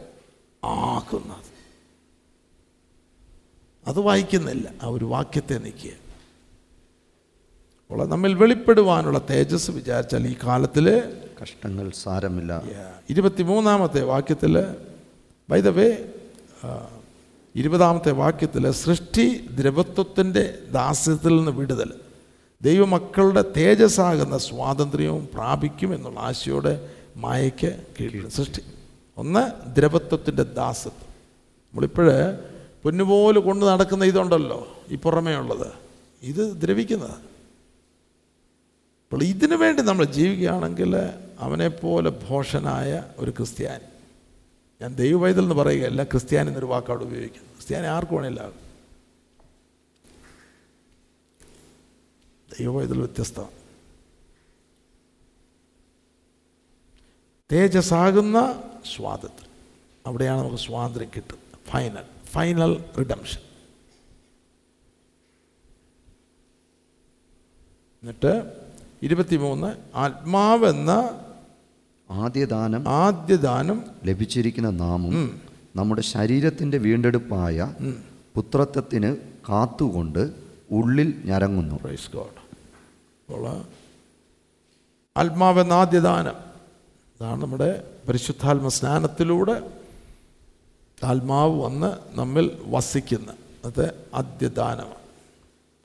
ആക്കുന്നത്. 0.65 1.51
അത് 3.87 4.01
വായിക്കുന്നില്ല. 4.01 4.69
ആ 4.83 4.87
ഒരു 4.87 5.05
വാക്യത്തെ 5.05 5.59
നിൽക്കുക 5.59 5.91
അപ്പോൾ 7.91 8.09
നമ്മിൽ 8.09 8.35
വെളിപ്പെടുവാനുള്ള 8.35 9.27
തേജസ് 9.31 9.71
വിചാരിച്ചാൽ 9.71 10.27
ഈ 10.27 10.37
കാലത്തിൽ 10.45 11.17
കഷ്ടങ്ങൾ 11.43 11.91
സാരമില്ല. 11.91 12.63
ഇരുപത്തിമൂന്നാമത്തെ 13.11 14.03
വാക്യത്തിൽ 14.03 14.65
വൈദവേ 15.51 16.09
ഇരുപതാമത്തെ 17.57 18.11
വാക്യത്തിൽ 18.13 18.71
സൃഷ്ടി 18.71 19.47
ദ്രവത്വത്തിന്റെ 19.51 20.59
ദാസ്യത്തിൽ 20.73 21.37
നിന്ന് 21.37 21.51
വിടുതൽ. 21.51 21.93
ദൈവമക്കളുടെ 22.63 23.45
തേജസ്സാകുന്ന 23.57 24.39
സ്വാതന്ത്ര്യവും 24.39 25.29
പ്രാപിക്കും 25.35 25.95
എന്നുള്ള 25.95 26.21
ആശയോടെ 26.21 26.91
മായയ്ക്ക് 27.17 27.85
കീഴിൽ 28.01 28.29
സൃഷ്ടി. 28.29 28.63
ഒന്ന് 29.17 29.75
ദ്രവത്വത്തിന്റെ 29.77 30.43
ദാസത്വം 30.43 31.11
നമ്മളിപ്പോഴ് 31.73 32.39
പൊന്നുപോലെ 32.83 33.41
കൊണ്ട് 33.41 33.67
നടക്കുന്ന 33.67 34.05
ഇതുണ്ടല്ലോ 34.05 34.69
ഈ 34.91 34.95
പുറമേ 34.95 35.35
ഉള്ളത്. 35.35 35.67
ഇത് 36.23 36.61
ദ്രവിക്കുന്നത്. 36.61 37.31
അപ്പോൾ 39.05 39.23
ഇതിനു 39.23 39.57
വേണ്ടി 39.57 39.83
നമ്മൾ 39.83 40.05
ജീവിക്കുകയാണെങ്കിൽ 40.05 40.97
അവനെപ്പോലെ 41.41 42.11
ഭോഷനായ 42.29 43.03
ഒരു 43.19 43.31
ക്രിസ്ത്യാനി 43.31 43.90
ഞാൻ 44.81 44.95
ദൈവവൈതൽ 44.95 45.43
എന്ന് 45.43 45.55
പറയുകയല്ല 45.55 46.05
ക്രിസ്ത്യാനി 46.05 46.49
എന്നൊരു 46.49 46.67
വാക്കവിടെ 46.67 47.05
ഉപയോഗിക്കുന്നു. 47.05 47.53
ക്രിസ്ത്യാനി 47.55 47.87
ആർക്കും 47.87 48.17
വേണമില്ല. 48.17 48.51
ദൈവവൈതൽ 52.59 52.99
വ്യത്യസ്തമാണ് 52.99 53.61
തേജസ്സാകുന്ന 57.53 58.63
സ്വാതന്ത്ര്യം. 58.97 59.51
അവിടെയാണ് 60.07 60.41
നമുക്ക് 60.41 60.57
സ്വാതന്ത്ര്യം 60.57 61.11
കിട്ടുന്നത്. 61.17 61.71
ഫൈനൽ 61.71 62.05
ഫൈനൽ 62.25 62.85
റിഡംഷൻ 62.99 63.41
എന്നിട്ട് 68.03 68.61
ഇരുപത്തിമൂന്ന് 69.03 69.97
ആത്മാവെന്ന 69.97 70.93
ആദ്യദാനം 72.11 72.89
ആദ്യദാനം 72.89 73.85
ലഭിച്ചിരിക്കുന്ന 74.05 74.71
നാമം 74.71 75.41
നമ്മുടെ 75.77 76.03
ശരീരത്തിന്റെ 76.03 76.79
വീണ്ടെടുപ്പായ 76.79 77.75
പുത്രത്വത്തിന് 78.35 79.17
കാത്തുകൊണ്ട് 79.49 80.33
ഉള്ളിൽ 80.71 81.23
ഞരങ്ങുന്നു. 81.25 81.75
പ്രൈസ് 81.75 82.11
ഗോഡ് 82.13 82.39
അപ്പോൾ 83.21 83.63
ആത്മാവെന്ന 85.17 85.73
ആദ്യദാനം. 85.73 86.37
ഇതാണ് 87.17 87.43
നമ്മുടെ 87.43 87.71
പരിശുദ്ധാത്മ 88.09 88.69
സ്നാനത്തിലൂടെ 88.69 89.57
ആത്മാവ് 91.05 91.63
വന്ന് 91.63 92.19
നമ്മിൽ 92.19 92.47
വസിക്കുന്ന 92.67 93.31
അത് 93.65 93.85
ആദ്യദാനമാണ്. 94.15 95.05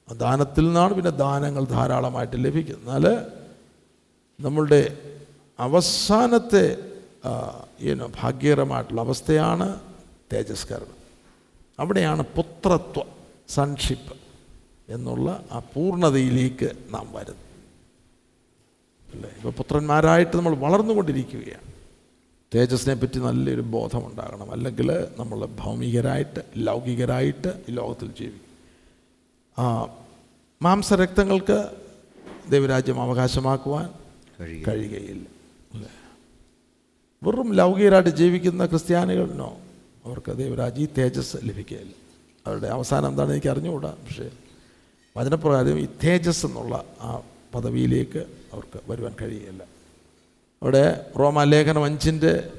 ആ 0.10 0.14
ദാനത്തിൽ 0.14 0.66
നിന്നാണ് 0.66 0.94
പിന്നെ 0.94 1.12
ദാനങ്ങൾ 1.12 1.64
ധാരാളമായിട്ട് 1.66 2.46
ലഭിക്കുന്നത്. 2.46 2.84
എന്നാൽ 2.84 3.06
നമ്മളുടെ 4.40 4.82
അവസാനത്തെ 5.60 6.78
ഈനോ 7.80 8.12
ഭാഗ്യകരമായിട്ടുള്ള 8.22 9.02
അവസ്ഥയാണ് 9.02 9.80
തേജസ്കരണം. 10.34 10.96
അവിടെയാണ് 11.80 12.24
പുത്രത്വ 12.24 13.04
സൺഷിപ്പ് 13.48 14.16
എന്നുള്ള 14.90 15.46
ആ 15.52 15.60
പൂർണതയിലേക്ക് 15.60 16.72
നാം 16.90 17.14
വരുന്നത്. 17.14 17.46
അല്ലേ? 19.14 19.30
ഇപ്പോൾ 19.30 19.52
പുത്രന്മാരായിട്ട് 19.52 20.38
നമ്മൾ 20.38 20.56
വളർന്നുകൊണ്ടിരിക്കുകയാണ്. 20.56 21.74
തേജസ്സിനെ 22.56 22.96
പറ്റി 22.96 23.20
നല്ലൊരു 23.20 23.62
ബോധമുണ്ടാകണം. 23.62 24.52
അല്ലെങ്കിൽ 24.52 25.08
നമ്മൾ 25.18 25.46
ഭൗമികരായിട്ട് 25.46 26.44
ലൗകികരായിട്ട് 26.58 27.48
ഈ 27.70 27.72
ലോകത്തിൽ 27.72 28.08
ജീവിക്കും. 28.08 28.46
ആ 29.64 29.88
മാംസരക്തങ്ങൾക്ക് 30.62 31.70
ദൈവരാജ്യം 32.50 33.02
അവകാശമാക്കുവാൻ 33.02 33.90
കഴിയുക 34.40 34.70
കഴിയുകയില്ല. 34.70 35.35
വെറും 37.24 37.54
ലൗകികരായിട്ട് 37.54 38.10
ജീവിക്കുന്ന 38.10 38.66
ക്രിസ്ത്യാനികളിനോ 38.66 39.58
അവർക്ക് 40.06 40.38
ദൈവരാജ് 40.38 40.82
ഈ 40.82 40.88
തേജസ് 40.98 41.38
ലഭിക്കുകയില്ല. 41.44 41.94
അവരുടെ 42.48 42.68
അവസാനം 42.68 43.08
എന്താണ് 43.08 43.32
എനിക്ക് 43.32 43.48
അറിഞ്ഞുകൂടാ? 43.48 43.90
പക്ഷേ 43.90 44.30
വചനപ്രകാരം 45.18 45.80
ഈ 45.80 45.88
തേജസ് 46.04 46.46
എന്നുള്ള 46.46 46.84
ആ 47.02 47.22
പദവിയിലേക്ക് 47.56 48.26
അവർക്ക് 48.54 48.92
വരുവാൻ 48.92 49.16
കഴിയുകയില്ല. 49.22 49.64
അവിടെ 50.64 51.12
റോമാലേഖനം 51.20 51.84
അഞ്ചിന്റെ 51.84 52.52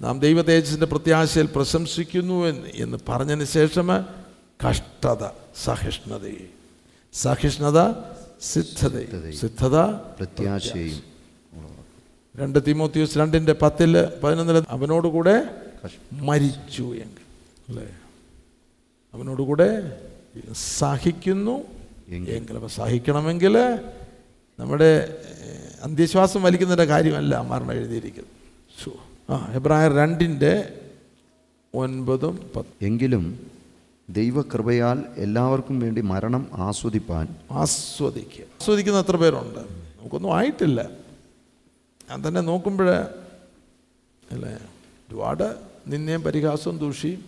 നാം 0.00 0.20
ദൈവ 0.20 0.42
തേജസ്സിന്റെ 0.42 0.86
പ്രത്യാശയിൽ 0.86 1.48
പ്രശംസിക്കുന്നു 1.54 2.44
എന്ന് 2.44 2.68
എന്ന് 2.74 2.98
പറഞ്ഞതിന് 3.08 3.44
ശേഷം 3.44 3.88
കഷ്ടത 4.68 5.26
സഹിഷ്ണുതയെ. 5.64 6.46
സഹിഷ്ണുത 7.12 7.92
സിദ്ധത 8.40 8.96
സിദ്ധത 9.32 9.78
പ്രത്യാശയും 10.18 11.09
രണ്ട് 12.36 12.58
തിമോത്തിയോസ് 12.66 13.18
രണ്ടിന്റെ 13.18 13.52
പത്തിൽ 13.52 14.06
പതിനൊന്നിൽ 14.24 14.64
അവനോടുകൂടെ 14.68 15.62
മരിച്ചു 16.12 16.82
എങ്കിൽ. 16.82 17.22
അല്ലേ? 17.68 17.88
അവനോടുകൂടെ 19.14 20.00
സഹിക്കുന്നു 20.52 21.64
എങ്കിൽ. 22.08 22.54
അപ്പോൾ 22.54 22.68
സഹിക്കണമെങ്കിൽ 22.68 23.58
നമ്മുടെ 24.60 25.16
അന്ത്യശ്വാസം 25.82 26.42
വലിക്കുന്നതിന്റെ 26.42 26.84
കാര്യമല്ല 26.84 27.40
മരണം 27.40 27.72
എഴുതിയിരിക്കുന്നത്. 27.72 28.32
ശോ. 28.84 28.92
ആ 29.34 29.52
എബ്രായർ 29.52 29.94
രണ്ടിന്റെ 29.94 30.80
ഒൻപതും 31.74 32.50
പത്ത്. 32.56 32.84
എങ്കിലും 32.84 33.50
ദൈവകൃപയാൽ 34.10 35.04
എല്ലാവർക്കും 35.16 35.80
വേണ്ടി 35.80 36.00
മരണം 36.00 36.48
ആസ്വദിപ്പാൻ 36.52 37.28
ആസ്വദിക്കുക. 37.50 38.44
ആസ്വദിക്കുന്ന 38.60 38.98
എത്ര 38.98 39.16
പേരുണ്ട്? 39.16 39.58
നമുക്കൊന്നും 40.00 40.36
ആയിട്ടില്ല. 40.36 40.99
ഞാൻ 42.10 42.28
തന്നെ 42.28 42.40
നോക്കുമ്പോൾ 42.40 42.88
അല്ലേ? 44.32 44.52
ഒരുപാട് 45.08 45.46
നിന്നെയും 45.88 46.22
പരിഹാസവും 46.22 46.78
ദൂഷിയും 46.78 47.20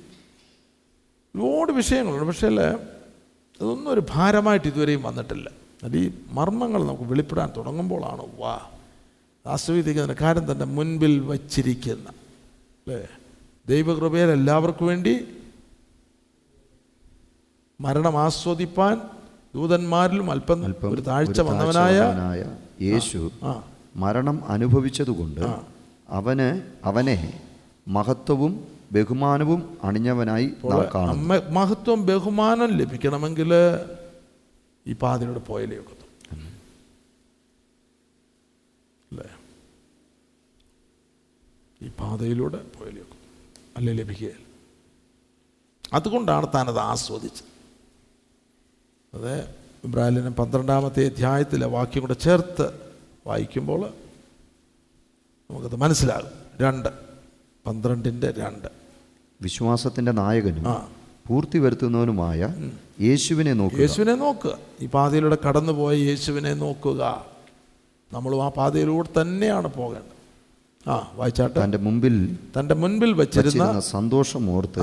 ഒരുപാട് 1.34 1.72
വിഷയങ്ങളുണ്ട്. 1.72 2.24
പക്ഷേ 2.24 2.46
അല്ലേ? 2.46 2.68
അതൊന്നും 3.60 3.90
ഒരു 3.90 4.02
ഭാരമായിട്ട് 4.10 4.68
ഇതുവരെയും 4.68 5.02
വന്നിട്ടില്ല. 5.02 5.48
അത് 5.84 5.96
ഈ 5.96 6.12
മർമ്മങ്ങൾ 6.32 6.84
നമുക്ക് 6.84 7.02
വെളിപ്പെടാൻ 7.02 7.52
തുടങ്ങുമ്പോഴാണ് 7.56 8.22
വാ 8.38 8.54
ആസ്വദിക്കുന്നതിന് 9.46 10.16
കാര്യം 10.20 10.52
തന്നെ 10.52 10.64
മുൻപിൽ 10.64 11.20
വച്ചിരിക്കുന്ന 11.20 12.08
അല്ലേ? 12.08 13.00
ദൈവകൃപയിൽ 13.68 14.30
എല്ലാവർക്കും 14.30 14.86
വേണ്ടി 14.86 15.14
മരണം 17.80 18.16
ആസ്വദിപ്പാൻ 18.16 19.00
ദൂതന്മാരിലും 19.54 20.30
അല്പം 20.30 20.60
ഒരു 20.94 21.00
താഴ്ച 21.00 21.40
വന്നവനായ 21.40 22.42
യേശു 22.88 23.30
ആ 23.44 23.52
മരണം 23.94 24.36
അനുഭവിച്ചതുകൊണ്ട് 24.48 25.42
അവന് 26.10 26.48
അവനെ 26.84 27.16
മഹത്വവും 27.88 28.52
ബഹുമാനവും 28.92 29.60
അണിഞ്ഞവനായി 29.84 30.48
മഹത്വം 31.52 32.00
ബഹുമാനം 32.06 32.70
ലഭിക്കണമെങ്കിൽ 32.80 33.50
ഈ 34.86 34.94
പാതിനോട് 35.00 35.40
പോയാലേ 35.48 35.76
ഒക്കത്തു 35.82 36.06
അല്ലേ? 39.10 39.28
ഈ 41.80 41.90
പാതയിലൂടെ 41.98 42.60
പോയാലേ 42.74 43.00
ഒക്കത്തു 43.00 43.18
അല്ലേ 43.76 43.92
ലഭിക്കുകയില്ല 44.00 44.46
അതുകൊണ്ടാണ് 45.92 46.46
താനത് 46.54 46.80
ആസ്വദിച്ചത്. 46.84 47.48
അത് 49.12 49.32
ഇബ്രാഹിലിന് 49.84 50.30
പന്ത്രണ്ടാമത്തെ 50.38 51.02
അധ്യായത്തിലെ 51.06 51.66
വാക്യം 51.68 52.02
കൂടെ 52.02 52.16
ചേർത്ത് 52.24 52.66
വായിക്കുമ്പോൾ 53.26 53.80
നമുക്കത് 55.50 55.76
മനസ്സിലാകും. 55.76 56.30
രണ്ട്. 56.60 56.88
പന്ത്രണ്ടിന്റെ 57.66 58.30
രണ്ട്. 58.30 58.68
വിശ്വാസത്തിന്റെ 59.42 60.12
നായകനും 60.12 60.68
ആ. 60.68 60.88
പൂർത്തി 61.28 61.58
വരുത്തുന്നവനുമായ 61.58 62.54
യേശുവിനെ 63.00 63.52
നോക്കുക. 63.52 63.80
യേശുവിനെ 63.80 64.14
നോക്കുക. 64.14 64.58
ഈ 64.80 64.86
പാതയിലൂടെ 64.86 65.38
കടന്നുപോയ 65.48 65.96
യേശുവിനെ 65.96 66.54
നോക്കുക. 66.54 67.24
നമ്മളും 68.12 68.44
ആ 68.44 68.48
പാതയിലൂടെ 68.48 69.20
തന്നെയാണ് 69.20 69.68
പോകേണ്ടത്. 69.68 70.22
ആ 70.90 71.10
വായിച്ചാട്ടെ. 71.14 71.64
തന്റെ 71.64 71.78
മുമ്പിൽ 71.78 72.38
തന്റെ 72.60 72.74
മുൻപിൽ 72.74 73.12
വച്ചിരുന്ന 73.12 73.80
സന്തോഷം 73.80 74.50
ഓർത്ത് 74.50 74.80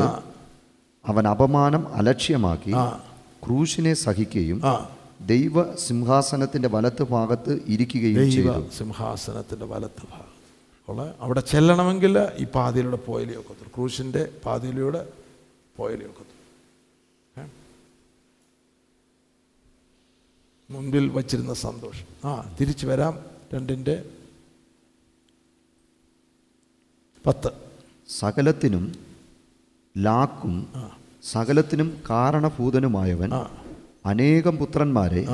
അവൻ 1.05 1.27
അപമാനം 1.27 1.93
അലക്ഷ്യമാക്കി 1.93 2.71
ക്രൂശിനെ 3.45 3.93
സഹിക്കുകയും 3.93 4.61
ദൈവ 5.25 5.75
സിംഹാസനത്തിന്റെ 5.75 6.69
വലത്ത് 6.69 7.03
ഭാഗത്ത് 7.03 7.63
ഇരിക്കുകയും 7.65 8.29
ദൈവ 8.29 8.69
സിംഹാസനത്തിന്റെ 8.69 9.65
വലത്ത് 9.65 10.07
ഭാഗം. 10.11 10.29
അവിടെ 11.19 11.39
ചെല്ലണമെങ്കിൽ 11.39 12.19
ഈ 12.37 12.43
പാതയിലൂടെ 12.43 12.95
പോയാലേ 12.95 13.35
ഒക്കത്തുള്ളൂ. 13.35 13.75
ക്രൂശിന്റെ 13.75 14.31
പാതയിലൂടെ 14.45 15.13
പോയാലേ 15.77 16.05
ഒക്കത്തുള്ളൂ? 16.05 16.29
മുൻപിൽ 20.69 21.09
വച്ചിരുന്ന 21.09 21.53
സന്തോഷം. 21.53 22.29
ആ 22.29 22.55
തിരിച്ചു 22.61 22.87
വരാം. 22.87 23.25
രണ്ടിന്റെ 23.53 24.09
പത്ത്. 27.25 27.51
സകലത്തിനും 28.19 28.95
ലാക്കും 29.97 30.73
സകലത്തിനും 31.23 32.03
കാരണഭൂതനുമായവൻ. 32.09 33.29
അനേകം 34.05 34.57
പുത്രന്മാരെ 34.57 35.25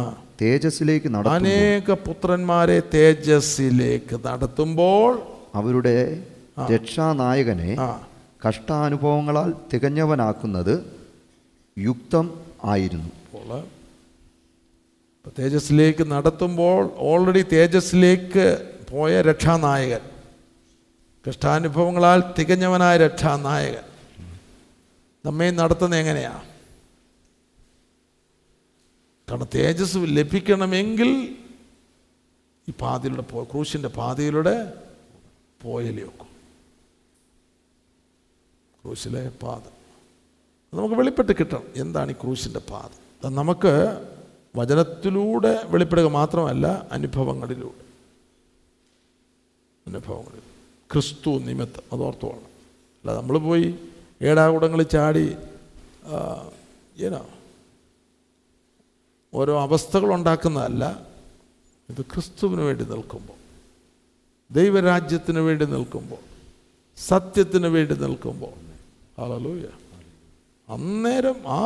തേജസ്സിലേക്ക് 0.41 1.07
അനേക 1.07 1.91
പുത്രന്മാരെ 1.91 2.81
തേജസ്സിലേക്ക് 2.93 4.15
നടത്തുമ്പോൾ 4.27 5.11
അവരുടെ 5.55 6.23
രക്ഷാനായകനെ 6.73 7.77
കഷ്ടാനുഭവങ്ങളാൽ 8.47 9.53
തികഞ്ഞവനാക്കുന്നത് 9.73 10.83
യുക്തം 11.77 12.25
ആയിരുന്നു. 12.63 13.11
തേജസ്സിലേക്ക് 15.39 16.11
നടത്തുമ്പോൾ 16.11 16.89
ഓൾറെഡി 16.97 17.41
തേജസ്സിലേക്ക് 17.41 18.67
പോയ 18.91 19.21
രക്ഷാനായകൻ. 19.21 20.03
കഷ്ടാനുഭവങ്ങളാൽ 21.25 22.23
തികഞ്ഞവനായ 22.39 22.97
രക്ഷാനായകൻ. 22.97 23.85
നമ്മെ 25.25 25.49
നടത്തുന്നത് 25.51 25.99
എങ്ങനെയാ? 25.99 26.33
കാരണം 29.29 29.47
തേജസ് 29.55 29.97
ലഭിക്കണമെങ്കിൽ 29.97 31.37
ഈ 32.69 32.73
പാതയിലൂടെ 32.81 33.21
പോ 33.21 33.43
ക്രൂശിന്റെ 33.43 33.89
പാതയിലൂടെ 33.89 34.55
പോയലേ 35.61 36.03
വെക്കും 36.03 36.29
ക്രൂശിലെ 38.81 39.31
പാത. 39.43 39.63
നമുക്ക് 40.73 40.95
വെളിപ്പെട്ട് 40.95 41.31
കിട്ടണം. 41.31 41.63
എന്താണ് 41.75 42.11
ഈ 42.11 42.15
ക്രൂശിന്റെ 42.21 42.61
പാത? 42.71 42.91
നമുക്ക് 43.25 43.73
വചനത്തിലൂടെ 44.55 45.53
വെളിപ്പെടുക 45.65 46.05
മാത്രമല്ല 46.05 46.87
അനുഭവങ്ങളിലൂടെ. 46.91 47.83
അനുഭവങ്ങളിൽ 49.87 50.43
ക്രിസ്തു 50.91 51.29
നിമിത്തം. 51.29 51.83
അതോർത്തുമാണ് 51.93 52.47
അല്ല 52.99 53.15
നമ്മൾ 53.19 53.37
പോയി 53.37 53.67
ഏടാകുടങ്ങളിൽ 54.21 54.87
ചാടി 54.95 55.25
ഏനാ? 57.05 57.21
ഓരോ 59.35 59.61
അവസ്ഥകൾ 59.61 60.13
ഉണ്ടാക്കുന്നതല്ല 60.13 61.07
ഇത് 61.89 62.01
ക്രിസ്തുവിന് 62.01 62.61
വേണ്ടി 62.61 62.83
നിൽക്കുമ്പോൾ 62.83 63.37
ദൈവരാജ്യത്തിന് 64.53 65.39
വേണ്ടി 65.39 65.65
നിൽക്കുമ്പോൾ 65.65 66.21
സത്യത്തിന് 66.97 67.67
വേണ്ടി 67.67 67.95
നിൽക്കുമ്പോൾ. 67.95 68.53
ഹല്ലേലൂയ. 69.21 69.69
അന്നേരം 70.69 71.37
ആ 71.47 71.61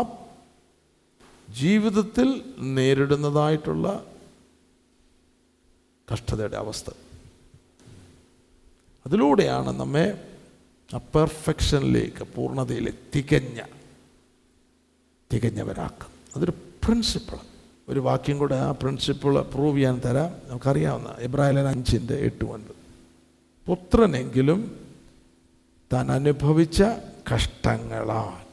ജീവിതത്തിൽ 1.50 2.56
നേരിടുന്നതായിട്ടുള്ള 2.60 4.06
കഷ്ടതയുടെ 6.14 6.58
അവസ്ഥ. 6.58 6.92
അതിലൂടെയാണ് 9.06 9.80
നമ്മെ 9.80 10.38
ആ 10.96 10.98
പെർഫെക്ഷനിലേക്ക് 10.98 12.24
പൂർണതയിലേക്ക് 12.36 13.00
തികഞ്ഞ 13.16 13.62
തികഞ്ഞവരാക്കും 15.34 16.10
അതൊരു 16.36 16.54
പ്രിൻസിപ്പിൾ 16.84 17.49
ഒരു 17.89 17.99
വാക്യം 17.99 18.38
കൂടെ 18.38 18.56
ആ 18.56 18.71
പ്രിൻസിപ്പിൾ 18.71 19.41
പ്രൂവ് 19.41 19.78
ചെയ്യാൻ 19.78 20.02
തരാം. 20.06 20.32
നമുക്കറിയാവുന്ന 20.49 21.15
ഇബ്രാഹിം 21.19 21.67
അഞ്ചിന്റെ 21.67 22.13
എട്ട് 22.13 22.45
ഒൻപത്. 22.45 22.75
പുത്രനെങ്കിലും 23.67 24.88
താൻ 25.93 26.12
അനുഭവിച്ച 26.12 26.84
കഷ്ടങ്ങളാൽ 27.36 28.49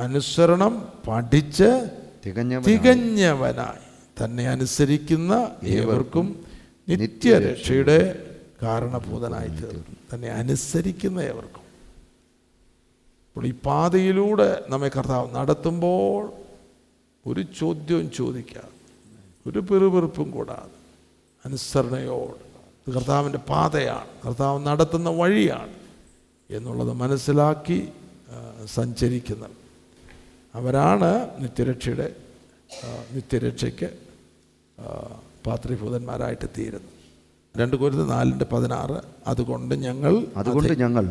അനുസരണം 0.00 0.88
പഠിച്ച് 1.08 1.90
തികഞ്ഞവനായി. 2.26 2.76
തികഞ്ഞവനായി. 2.76 4.24
തന്നെ 4.24 4.48
അനുസരിക്കുന്ന 4.48 5.50
ഏവർക്കും 5.64 6.44
നിത്യരക്ഷയുടെ 6.88 8.24
കാരണഭൂതനായി 8.62 9.48
തീർന്നു. 9.48 9.96
തന്നെ 10.14 10.28
അനുസരിക്കുന്ന 10.28 11.20
ഏവർക്കും. 11.20 11.62
അപ്പോൾ 13.34 13.46
ഈ 13.46 13.52
പാതയിലൂടെ 13.52 14.64
നമ്മെ 14.68 14.88
കർത്താവ് 14.88 15.34
നടത്തുമ്പോൾ 15.34 16.47
ഒരു 17.28 17.42
ചോദ്യവും 17.58 18.06
ചോദിക്കാതെ 18.18 18.74
ഒരു 19.46 19.60
പെറുപെറുപ്പും 19.68 20.28
കൂടാതെ 20.30 20.76
അനുസരണയോട് 21.44 22.36
കർത്താവിന്റെ 22.96 23.40
പാതയാണ് 23.48 24.10
കർത്താവ് 24.26 24.58
നടത്തുന്ന 24.66 25.08
വഴിയാണ് 25.20 25.74
എന്നുള്ളത് 26.50 26.92
മനസ്സിലാക്കി 27.02 27.78
സഞ്ചരിക്കുന്നത്. 28.74 29.56
അവരാണ് 30.54 31.10
നിത്യരക്ഷയുടെ 31.42 32.06
നിത്യരക്ഷയ്ക്ക് 33.14 33.88
പാത്രീഭൂതന്മാരായിട്ട് 35.46 36.48
തീരുന്നത്. 36.58 36.94
രണ്ട് 37.54 37.76
കുരുന്ന് 37.76 38.06
നാലിന്റെ 38.10 38.46
പതിനാറ് 38.52 38.98
അതുകൊണ്ട് 39.26 39.74
ഞങ്ങൾ 39.86 40.14
അതുകൊണ്ട് 40.36 40.74
ഞങ്ങൾ 40.84 41.04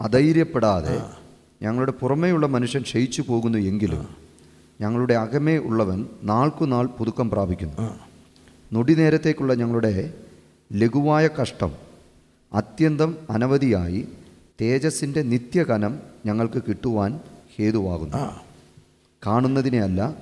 അധൈര്യപ്പെടാതെ 0.00 0.96
ഞങ്ങളുടെ 1.64 1.94
പുറമേയുള്ള 2.00 2.46
മനുഷ്യൻ 2.46 2.82
ക്ഷയിച്ചു 2.82 3.22
പോകുന്നു 3.28 3.58
എങ്കിലും 3.70 4.02
ഞങ്ങളുടെ 4.80 5.14
അകമേ 5.14 5.56
ഉള്ളവൻ 5.58 6.06
നാൾക്കുനാൾ 6.22 6.86
പുതുക്കം 6.86 7.30
പ്രാപിക്കുന്നു. 7.30 7.94
നൊടി 8.72 8.94
നേരത്തേക്കുള്ള 8.94 9.54
ഞങ്ങളുടെ 9.54 10.14
ലഘുവായ 10.72 11.28
കഷ്ടം 11.28 11.72
അത്യന്തം 12.52 13.16
അനവധിയായി 13.30 14.08
തേജസ്സിന്റെ 14.60 15.22
നിത്യകനം 15.22 16.00
ഞങ്ങൾക്ക് 16.26 16.62
കിട്ടുവാൻ 16.68 17.20
ഹേതുവാകുന്നു. 17.56 18.16
കാണുന്നതിനെ 19.26 19.80
അല്ല 19.80 20.14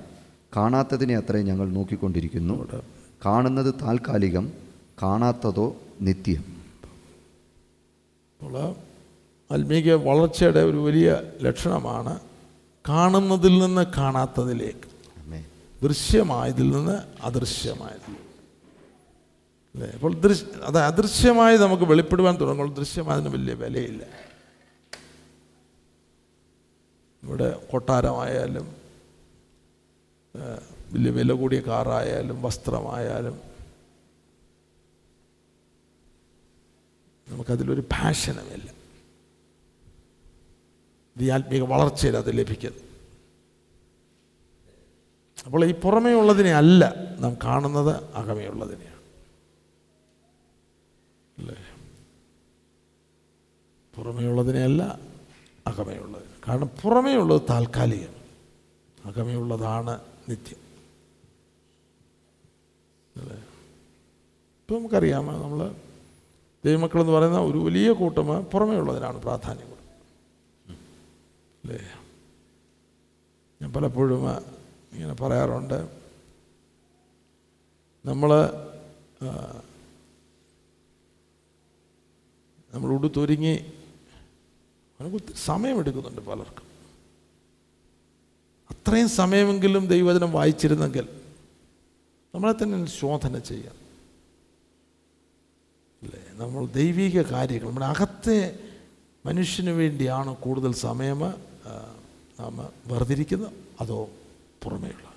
കാണാത്തതിനെ 0.55 1.15
അത്രേ 1.17 1.41
ഞങ്ങൾ 1.41 1.69
നോക്കിക്കൊണ്ടിരിക്കുന്നു. 1.69 2.83
കാണുന്നത് 3.25 3.75
താൽക്കാലികം 3.81 4.51
കാണാത്തതോ 5.03 5.75
നിത്യം. 6.01 6.43
അപ്പോൾ 8.39 8.75
ആത്മീക 9.53 9.93
വളർച്ചയുടെ 9.93 10.59
ഒരു 10.59 10.77
വലിയ 10.77 11.21
ലക്ഷണമാണ് 11.41 12.19
കാണുന്നതിൽ 12.89 13.53
നിന്ന് 13.59 13.83
കാണാത്തതിലേക്ക്. 13.97 14.87
ദൃശ്യമായതിൽ 15.83 16.67
നിന്ന് 16.71 16.95
അദൃശ്യമായത് 17.23 18.09
അല്ലേ? 19.73 19.89
അപ്പോൾ 19.95 20.13
ദൃശ്യ 20.23 20.45
അത് 20.69 20.79
അദൃശ്യമായി 20.79 21.57
നമുക്ക് 21.57 21.83
വെളിപ്പെടുവാൻ 21.83 22.35
തുടങ്ങുമ്പോൾ 22.41 22.73
ദൃശ്യമായതിന് 22.73 23.29
വലിയ 23.29 23.53
വിലയില്ല. 23.53 24.03
ഇവിടെ 27.23 27.47
കൊട്ടാരമായാലും 27.71 28.67
വലിയ 30.93 31.11
വില 31.11 31.31
കൂടിയ 31.33 31.59
കാറായാലും 31.59 32.41
വസ്ത്രമായാലും 32.41 33.35
നമുക്കതിലൊരു 37.27 37.83
പാഷനുമില്ല 37.91 38.69
ഇത് 38.71 38.78
ഈ 41.21 41.29
ആത്മീക 41.29 41.61
വളർച്ചയിൽ 41.61 42.17
അത് 42.17 42.37
ലഭിക്കുന്നത് 42.37 42.85
അപ്പോൾ 45.45 45.65
ഈ 45.65 45.73
പുറമേ 45.73 46.13
ഉള്ളതിനെ 46.13 46.53
അല്ല 46.53 46.83
നാം 47.19 47.37
കാണുന്നത് 47.43 48.15
അകമേ 48.15 48.45
ഉള്ളതിനെയാണ്. 48.45 48.99
അല്ലേ? 51.37 51.55
പുറമേ 53.95 54.25
ഉള്ളതിനെ 54.27 54.63
അല്ല 54.63 54.99
അകമേ 55.67 55.97
ഉള്ളതിന്. 55.97 56.33
കാരണം 56.47 56.67
പുറമേ 56.83 57.15
ഉള്ളത് 57.15 57.41
താൽക്കാലികം 57.49 58.15
അകമേ 59.05 59.35
ഉള്ളതാണ് 59.35 59.99
നിത്യം. 60.29 60.59
അല്ലേ? 63.15 63.35
ഇപ്പം 64.61 64.75
നമുക്കറിയാമോ 64.75 65.31
നമ്മൾ 65.31 65.75
ദൈവമക്കളെന്ന് 66.65 67.11
പറയുന്ന 67.11 67.39
ഒരു 67.39 67.57
വലിയ 67.57 67.91
കൂട്ടം 67.91 68.49
പുറമേ 68.51 68.75
ഉള്ളതിനാണ് 68.75 69.21
പ്രാധാന്യം 69.21 69.78
അല്ലേ 71.69 71.91
ഞാൻ 73.61 73.73
പലപ്പോഴും 73.73 74.21
ഇങ്ങനെ 74.93 75.13
പറയാറുണ്ട്. 75.13 75.79
നമ്മൾ 78.05 78.29
നമ്മൾ 82.73 82.89
ഉടുത്തൊരുങ്ങി 82.89 83.53
നമുക്ക് 84.99 85.15
ഒത്തിരി 85.15 85.37
സമയമെടുക്കുന്നുണ്ട് 85.37 86.21
പലർക്കും. 86.21 86.65
അത്രയും 88.69 89.09
സമയമെങ്കിലും 89.09 89.87
ദൈവവചനം 89.87 90.31
വായിച്ചിരുന്നെങ്കിൽ 90.31 91.05
നമ്മളെ 92.35 92.53
തന്നെ 92.53 92.85
ശോധന 92.85 93.39
ചെയ്യാം. 93.39 93.75
അല്ലേ? 96.01 96.21
നമ്മൾ 96.33 96.65
ദൈവിക 96.65 97.21
കാര്യങ്ങൾ 97.21 97.67
നമ്മുടെ 97.67 97.85
അകത്തെ 97.85 98.69
മനുഷ്യന് 99.25 99.69
വേണ്ടിയാണ് 99.69 100.35
കൂടുതൽ 100.35 100.73
സമയം 100.73 101.48
നാം 102.39 102.57
വേർതിരിക്കുന്ന 102.87 103.51
അതോ 103.81 104.09
പുറമേയുള്ള 104.63 105.09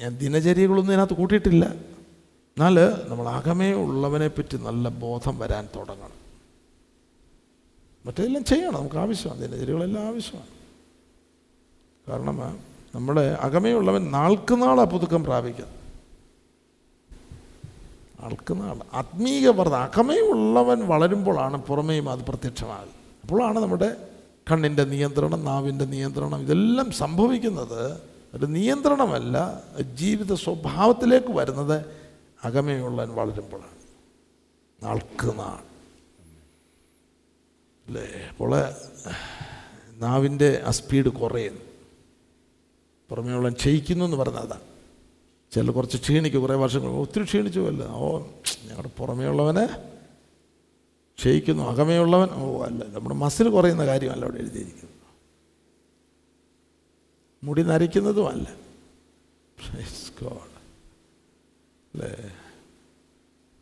ഞാൻ 0.00 0.18
ദിനചര്യകളൊന്നും 0.18 0.92
ഇതിനകത്ത് 0.92 1.14
കൂട്ടിയിട്ടില്ല. 1.14 1.64
എന്നാൽ 1.64 3.04
നമ്മൾ 3.08 3.28
അകമേ 3.28 3.72
ഉള്ളവനെ 3.72 4.28
പറ്റി 4.28 4.56
നല്ല 4.56 4.88
ബോധം 4.88 5.38
വരാൻ 5.38 5.68
തുടങ്ങണം. 5.76 6.18
മറ്റേതെല്ലാം 8.06 8.44
ചെയ്യണം. 8.44 8.74
നമുക്ക് 8.74 8.96
ആവശ്യമാണ്. 8.96 9.40
ദിനചര്യകളെല്ലാം 9.40 10.06
ആവശ്യമാണ്. 10.06 10.46
കാരണം 12.08 12.58
നമ്മുടെ 12.94 13.20
അകമേ 13.20 13.72
ഉള്ളവൻ 13.72 14.10
നാൾക്ക് 14.10 14.62
നാളാ 14.62 14.84
പുതുക്കം 14.84 15.24
പ്രാപിക്കുന്നത്. 15.24 15.74
ആൾക്ക് 18.20 18.60
നാൾ 18.60 18.80
ആത്മീക 18.92 19.48
വർദ്ധ 19.48 19.74
അകമേ 19.74 20.18
ഉള്ളവൻ 20.18 20.86
വളരുമ്പോഴാണ് 20.86 21.62
പുറമേയും 21.62 22.08
അത് 22.08 22.18
പ്രത്യക്ഷമാകുന്നത്. 22.18 22.97
അപ്പോഴാണ് 23.28 23.58
നമ്മുടെ 23.58 24.08
കണ്ണിന്റെ 24.50 24.84
നിയന്ത്രണം 24.84 25.44
നാവിന്റെ 25.44 25.84
നിയന്ത്രണം 25.84 26.40
ഇതെല്ലാം 26.40 26.92
സംഭവിക്കുന്നത്. 26.92 28.00
ഒരു 28.34 28.46
നിയന്ത്രണമല്ല 28.46 29.62
ജീവിത 29.94 30.34
സ്വഭാവത്തിലേക്ക് 30.34 31.32
വരുന്നത് 31.32 31.86
അകമേയുള്ളവൻ 32.44 33.08
വളരുമ്പോഴാണ്. 33.08 33.76
നാൾക്ക് 34.82 35.38
നാൾ. 35.38 35.58
അല്ലേ? 37.86 38.08
അപ്പോൾ 38.30 38.64
നാവിന്റെ 39.96 40.62
ആ 40.66 40.70
സ്പീഡ് 40.70 41.08
കുറയുന്നു. 41.08 41.60
പുറമേയുള്ള 43.08 43.48
ക്ഷയിക്കുന്നു 43.48 44.04
എന്ന് 44.04 44.16
പറഞ്ഞാൽ 44.16 44.40
അതാണ് 44.40 44.60
ചില 45.54 45.70
കുറച്ച് 45.70 45.96
ക്ഷീണിക്കും 45.96 46.40
കുറേ 46.40 46.54
വർഷങ്ങൾ 46.54 46.88
ഒത്തിരി 46.88 47.24
ക്ഷീണിച്ചു 47.24 47.60
അല്ല 47.60 47.82
ഓ 47.84 48.18
ഞങ്ങളുടെ 48.64 48.90
പുറമേയുള്ളവന് 48.98 49.97
ക്ഷയിക്കുന്നു. 51.18 51.62
അകമയുള്ളവൻ 51.62 52.28
ഓ 52.30 52.64
അല്ല 52.64 52.84
നമ്മുടെ 52.84 53.14
മസിൽ 53.14 53.48
കുറയുന്ന 53.48 53.86
കാര്യമല്ല 53.86 54.24
അവിടെ 54.24 54.38
എഴുതിയിരിക്കുന്നത്. 54.38 54.98
മുടി 57.44 57.62
നരയ്ക്കുന്നതും 57.62 58.28
അല്ല. 58.28 58.56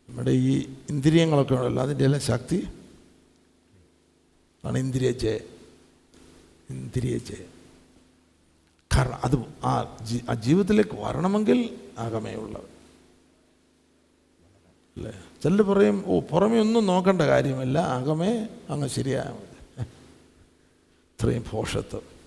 നമ്മുടെ 0.09 0.31
ഈ 0.31 0.75
ഇന്ദ്രിയങ്ങളൊക്കെ 0.89 1.53
ഉണ്ടല്ലോ 1.55 1.83
അതിന്റെ 1.83 2.03
എല്ലാം 2.03 2.21
ശക്തി 2.21 2.67
ആണ് 4.65 4.77
ഇന്ദ്രിയ 4.77 5.11
ജയ. 5.11 5.37
ഇന്ദ്രിയ 6.69 7.17
ജയ. 7.17 7.45
കാരണം 8.95 9.15
അത് 9.15 9.35
ആ 9.65 9.97
ജീ 10.01 10.21
ആ 10.29 10.33
ജീവിതത്തിലേക്ക് 10.33 10.95
വരണമെങ്കിൽ 10.95 11.79
അകമയുള്ളവൻ. 11.97 12.67
അല്ലേ? 14.97 15.26
ചിലർ 15.47 15.61
പറയും 15.61 16.03
ഓ 16.07 16.19
പുറമേ 16.19 16.59
ഒന്നും 16.59 16.85
നോക്കേണ്ട 16.85 17.21
കാര്യമല്ല 17.21 17.79
അകമേ 17.79 18.49
അങ്ങ് 18.69 18.87
ശരിയായാൽ 18.87 19.35
ഇത്രയും 21.13 21.45
പോഷത്വം 21.51 22.17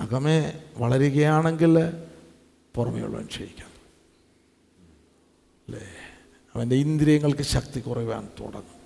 അകമേ 0.00 0.62
വളരുകയാണെങ്കിൽ 0.76 1.74
പുറമേയുള്ളവൻ 2.76 3.26
ക്ഷയിക്കാം. 3.26 3.68
അല്ലേ? 5.68 5.86
അവന്റെ 6.54 6.76
ഇന്ദ്രിയങ്ങൾക്ക് 6.76 7.42
ശക്തി 7.42 7.80
കുറവാൻ 7.80 8.28
തുടങ്ങും. 8.40 8.80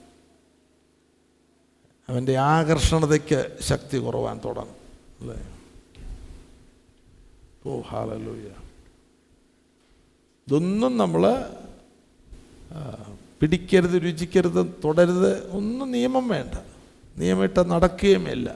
അവന്റെ 2.09 2.37
ആകർഷണതയ്ക്ക് 2.37 3.57
ശക്തി 3.61 3.99
കുറവാൻ 3.99 4.41
തുടങ്ങും. 4.45 4.77
അല്ലേ? 5.21 5.59
ഓ 7.67 7.81
ഹാലലൂയ 7.81 8.51
ഇതൊന്നും 10.49 10.97
നമ്മൾ 10.97 11.23
പിടിക്കരുത് 13.41 14.03
രുചിക്കരുത് 14.03 14.81
തുടരുത് 14.85 15.51
ഒന്നും 15.51 15.93
നിയമം 15.93 16.29
വേണ്ട. 16.29 16.59
നിയമിട്ട 17.17 17.59
നടക്കുകയുമില്ല. 17.59 18.51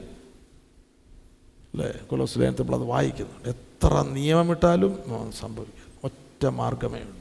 അല്ലേ? 1.73 2.05
കൊലോസ്ലേനത്തിൽ 2.07 2.61
നമ്മളത് 2.61 2.83
വായിക്കുന്നുണ്ട്. 2.83 3.49
എത്ര 3.49 4.01
നിയമമിട്ടാലും 4.01 4.99
സംഭവിക്കും 5.31 5.99
ഒറ്റ 6.03 6.45
മാർഗമേ 6.45 6.99
ഉള്ളൂ. 6.99 7.17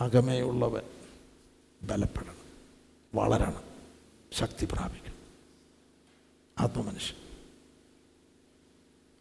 അകമേയുള്ളവൻ 0.00 0.82
ബലപ്പെടണം. 1.82 2.34
വളരണം. 3.14 3.62
ശക്തി 4.32 4.68
പ്രാപിക്കണം. 4.72 5.14
ആത്മമനുഷ്യൻ. 6.58 7.16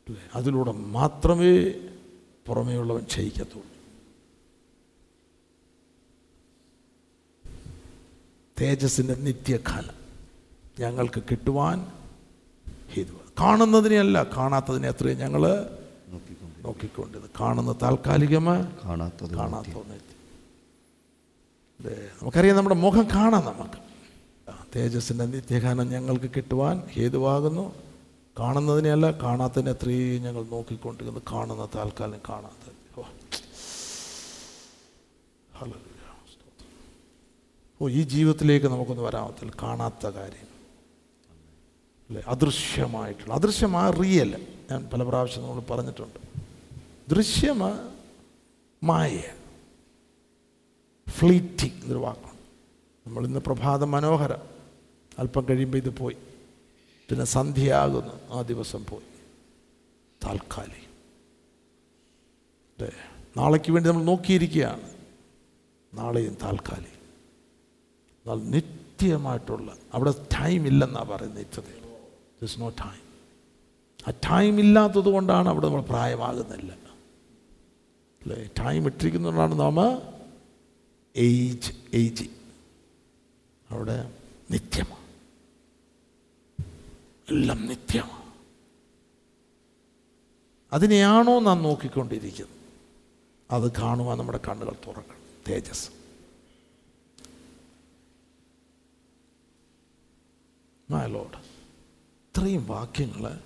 അല്ലേ 0.07 0.21
അതിലൂടെ 0.35 0.71
മാത്രമേ 0.71 1.69
പുറമേയുള്ളവൻ 2.47 3.03
ക്ഷയിക്കത്തുള്ളൂ. 3.03 3.72
തേജസ്സിന്റെ 8.61 9.15
നിത്യകാലം 9.15 9.95
ഞങ്ങൾക്ക് 10.79 11.23
കിട്ടുവാൻ 11.31 11.87
ഹേതു 12.93 13.11
കാണുന്നതിനെയല്ല 13.41 14.23
കാണാത്തതിനെ 14.23 14.87
അത്രയും 14.87 15.17
ഞങ്ങൾ 15.17 15.41
നോക്കിക്കൊണ്ടിരുന്നത് 15.41 16.65
നോക്കിക്കൊണ്ടത് 16.65 17.29
കാണുന്ന 17.41 17.75
താൽക്കാലികമ? 17.81 18.63
കാണാത്തത് 18.85 19.35
കാണാത്ത 19.35 19.67
നമുക്കറിയാം 22.21 22.57
നമ്മുടെ 22.57 22.75
മുഖം 22.75 23.03
കാണാം 23.03 23.45
നമുക്ക്. 23.45 23.79
തേജസ്സിന്റെ 24.75 25.25
നിത്യകാലം 25.25 25.89
ഞങ്ങൾക്ക് 25.89 26.31
കിട്ടുവാൻ 26.35 26.83
ഹേതുവാകുന്നു. 26.93 27.73
കാണുന്നതിനെയല്ല 28.39 29.11
കാണാത്തതിനെ 29.11 29.71
അത്രയും 29.71 30.23
ഞങ്ങൾ 30.23 30.43
നോക്കിക്കൊണ്ടിരുന്നു. 30.43 31.21
കാണുന്ന 31.31 31.69
താൽക്കാലം 31.75 32.19
കാണാത്തത്. 32.29 32.99
ഓ. 32.99 33.03
ഓ 37.83 37.89
ഈ 37.89 38.03
ജീവിതത്തിലേക്ക് 38.03 38.67
നമുക്കൊന്ന് 38.67 39.03
വരാമത്തിൽ. 39.03 39.51
കാണാത്ത 39.63 40.07
കാര്യം. 40.07 40.47
അല്ലേ? 42.09 42.23
അദൃശ്യമായിട്ടുള്ള 42.27 43.33
അദൃശ്യമായ 43.33 43.91
റിയൽ 43.91 44.47
ഞാൻ 44.71 44.89
പല 44.93 45.03
പ്രാവശ്യം 45.03 45.43
നമ്മൾ 45.43 45.61
പറഞ്ഞിട്ടുണ്ട്. 45.61 46.19
ദൃശ്യമ 47.09 47.91
മായ. 48.83 49.23
ഫ്ലീറ്റിംഗ് 51.09 51.73
എന്നൊരു 51.73 51.99
വാക്കാണ്. 51.99 52.37
നമ്മളിന്ന് 53.07 53.39
പ്രഭാത 53.39 53.83
മനോഹരം. 53.83 54.39
അല്പം 55.19 55.45
കഴിയുമ്പോൾ 55.49 55.77
ഇത് 55.77 55.89
പോയി. 55.89 56.17
പിന്നെ 57.09 57.25
സന്ധ്യയാകുന്നു. 57.25 58.33
ആ 58.33 58.41
ദിവസം 58.41 58.85
പോയി. 58.89 59.05
താൽക്കാലികം. 60.25 60.83
നാളേക്ക് 63.37 63.71
വേണ്ടി 63.71 63.89
നമ്മൾ 63.89 64.03
നോക്കിയിരിക്കുകയാണ്. 64.03 64.89
നാളെയും 65.93 66.33
താൽക്കാലികം. 66.33 66.92
നിത്യമായിട്ടുള്ള 68.27 69.77
അവിടെ 69.93 70.11
ടൈം 70.11 70.67
ഇല്ലെന്നാണ് 70.67 71.09
പറയുന്നത് 71.09 71.39
നിത്യതയിൽ 71.39 71.83
ദിസ് 72.41 72.59
നോ 72.59 72.69
ടൈം 72.69 73.01
ആ 74.07 74.11
ടൈം 74.11 74.59
ഇല്ലാത്തത് 74.59 75.05
കൊണ്ടാണ് 75.05 75.49
അവിടെ 75.49 75.65
നമ്മൾ 75.65 75.81
പ്രായമാകുന്നില്ല. 75.81 76.71
അല്ലേ? 78.21 78.49
ടൈം 78.59 78.85
ഇട്ടിരിക്കുന്നതുകൊണ്ടാണ് 78.85 79.59
നാം 79.59 80.01
ഏജ് 81.15 81.71
ഏജ് 81.93 82.23
അവിടെ 83.69 84.11
നിത്യമാണ് 84.51 85.01
എല്ലാം 87.31 87.65
നിത്യമാണ് 87.65 88.23
അതിനെയാണോ 90.71 91.39
നാം 91.39 91.63
നോക്കിക്കൊണ്ടിരിക്കുന്നത്? 91.63 92.57
അത് 93.51 93.71
കാണുവാൻ 93.71 94.17
നമ്മുടെ 94.17 94.39
കണ്ണുകൾ 94.49 94.75
തുറക്കണം. 94.87 95.21
തേജസ്. 95.49 96.02
My 100.93 101.07
ലോഡ് 101.07 101.37
ഇത്രയും 101.37 102.67
വാക്യങ്ങൾ 102.67 103.39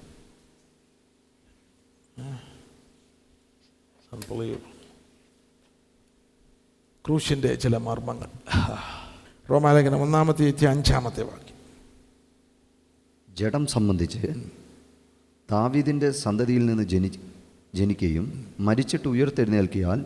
ക്രൂശിന്റെ 7.05 7.55
ചില 7.55 7.77
മർമ്മങ്ങൾ. 7.77 8.29
റോമാലേഖനം 9.49 10.01
ഒന്നാമത്തെ 10.01 10.45
എത്തി 10.45 10.65
അഞ്ചാമത്തെ 10.65 11.23
വാക്യം. 11.23 11.55
ജഡം 13.35 13.65
സംബന്ധിച്ച് 13.65 14.27
താവീതിന്റെ 15.51 16.11
സന്തതിയിൽ 16.11 16.65
നിന്ന് 16.65 16.83
ജനി 16.83 17.19
ജനിക്കുകയും 17.75 18.55
മരിച്ചിട്ട് 18.59 19.07
ഉയർത്തെഴുന്നേൽക്കിയാൽ 19.07 20.05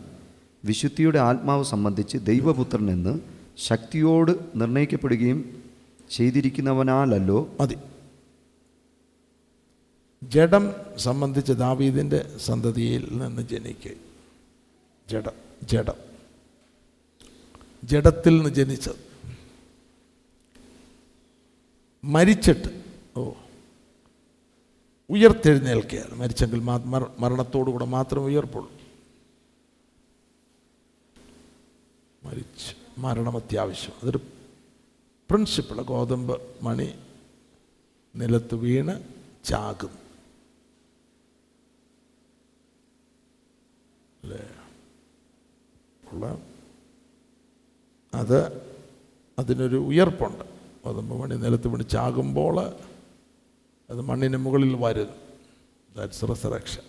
വിശുദ്ധിയുടെ 0.64 1.18
ആത്മാവ് 1.18 1.64
സംബന്ധിച്ച് 1.64 2.18
ദൈവപുത്രൻ 2.18 2.90
എന്ന് 2.90 3.20
ശക്തിയോട് 3.58 4.32
നിർണയിക്കപ്പെടുകയും 4.54 5.61
ചെയ്തിരിക്കുന്നവനാലല്ലോ. 6.12 7.56
മതി. 7.60 7.76
ജഡം 10.22 10.72
സംബന്ധിച്ച് 10.96 11.52
ദാവീദിന്റെ 11.52 12.36
സന്തതിയിൽ 12.38 13.08
നിന്ന് 13.18 13.42
ജനിക്കുക 13.42 13.90
ജഡം 15.10 15.32
ജഡം. 15.62 15.94
ജഡത്തിൽ 17.84 18.36
നിന്ന് 18.36 18.50
ജനിച്ചത്. 18.50 19.12
മരിച്ചിട്ട് 22.04 22.84
ഓ 23.16 23.32
ഉയർത്തെഴുന്നേൽക്കുകയാണ് 25.10 26.14
മരിച്ചെങ്കിൽ 26.14 26.60
മരണത്തോടുകൂടെ 27.18 27.84
മാത്രം 27.84 28.24
ഉയർപ്പുള്ളൂ. 28.24 28.72
മരിച്ചു 32.24 33.00
മരണം 33.00 33.36
അത്യാവശ്യം. 33.36 33.92
അതൊരു 34.02 34.20
പ്രിൻസിപ്പിൾ 35.30 35.82
ഗോതമ്പ് 35.82 36.34
മണി 36.62 36.94
നിലത്ത് 38.16 38.54
വീണ് 38.54 38.94
ചാകും. 39.44 39.94
അല്ലേ? 44.22 44.42
ഉള്ള 46.12 46.24
അത് 48.12 48.38
അതിനൊരു 49.38 49.76
ഉയർപ്പുണ്ട്. 49.76 50.44
ഗോതമ്പ് 50.84 51.14
മണി 51.22 51.34
നിലത്ത് 51.34 51.68
വീണ് 51.68 51.88
ചാകുമ്പോൾ 51.88 52.56
അത് 53.90 54.00
മണ്ണിന് 54.00 54.36
മുകളിൽ 54.36 54.74
വരും. 54.84 55.10
ദാറ്റ്സ് 55.96 56.24
റിസറക്ഷൻ 56.30 56.84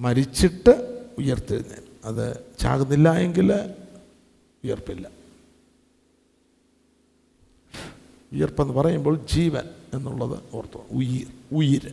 മരിച്ചിട്ട് 0.00 0.72
ഉയർത്തെഴുന്നേൽ 1.18 1.84
അത് 2.04 2.24
ചാകുന്നില്ല 2.58 3.08
എങ്കിൽ 3.26 3.52
ഉയർപ്പില്ല. 4.64 5.15
ഉയർപ്പെന്ന് 8.32 8.72
പറയുമ്പോൾ 8.72 9.26
ജീവൻ 9.26 9.68
എന്നുള്ളത് 9.94 10.42
ഓർത്തു 10.52 10.78
ഉയിർ 10.90 11.26
ഉയിര് 11.52 11.92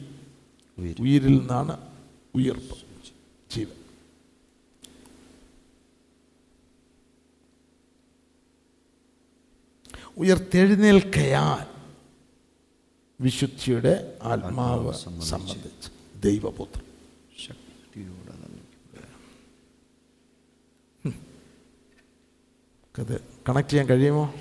ഉയിര്. 0.78 1.02
ഉയിരിൽ 1.02 1.38
നിന്നാണ് 1.38 1.92
ഉയർപ്പ് 2.36 2.78
ജീവൻ 3.52 3.76
ഉയർത്തെഴുന്നേൽക്കയാൽ 10.18 11.74
വിശുദ്ധിയുടെ 13.22 14.18
ആത്മാവ് 14.24 14.94
സംബന്ധിച്ച്. 14.94 15.90
ദൈവപുത്രൻ 16.24 16.86
ശക്തിയോടെ. 17.48 18.24
അത് 23.00 23.22
കണക്ട് 23.50 23.70
ചെയ്യാൻ 23.70 23.90
കഴിയുമോ 23.90 24.34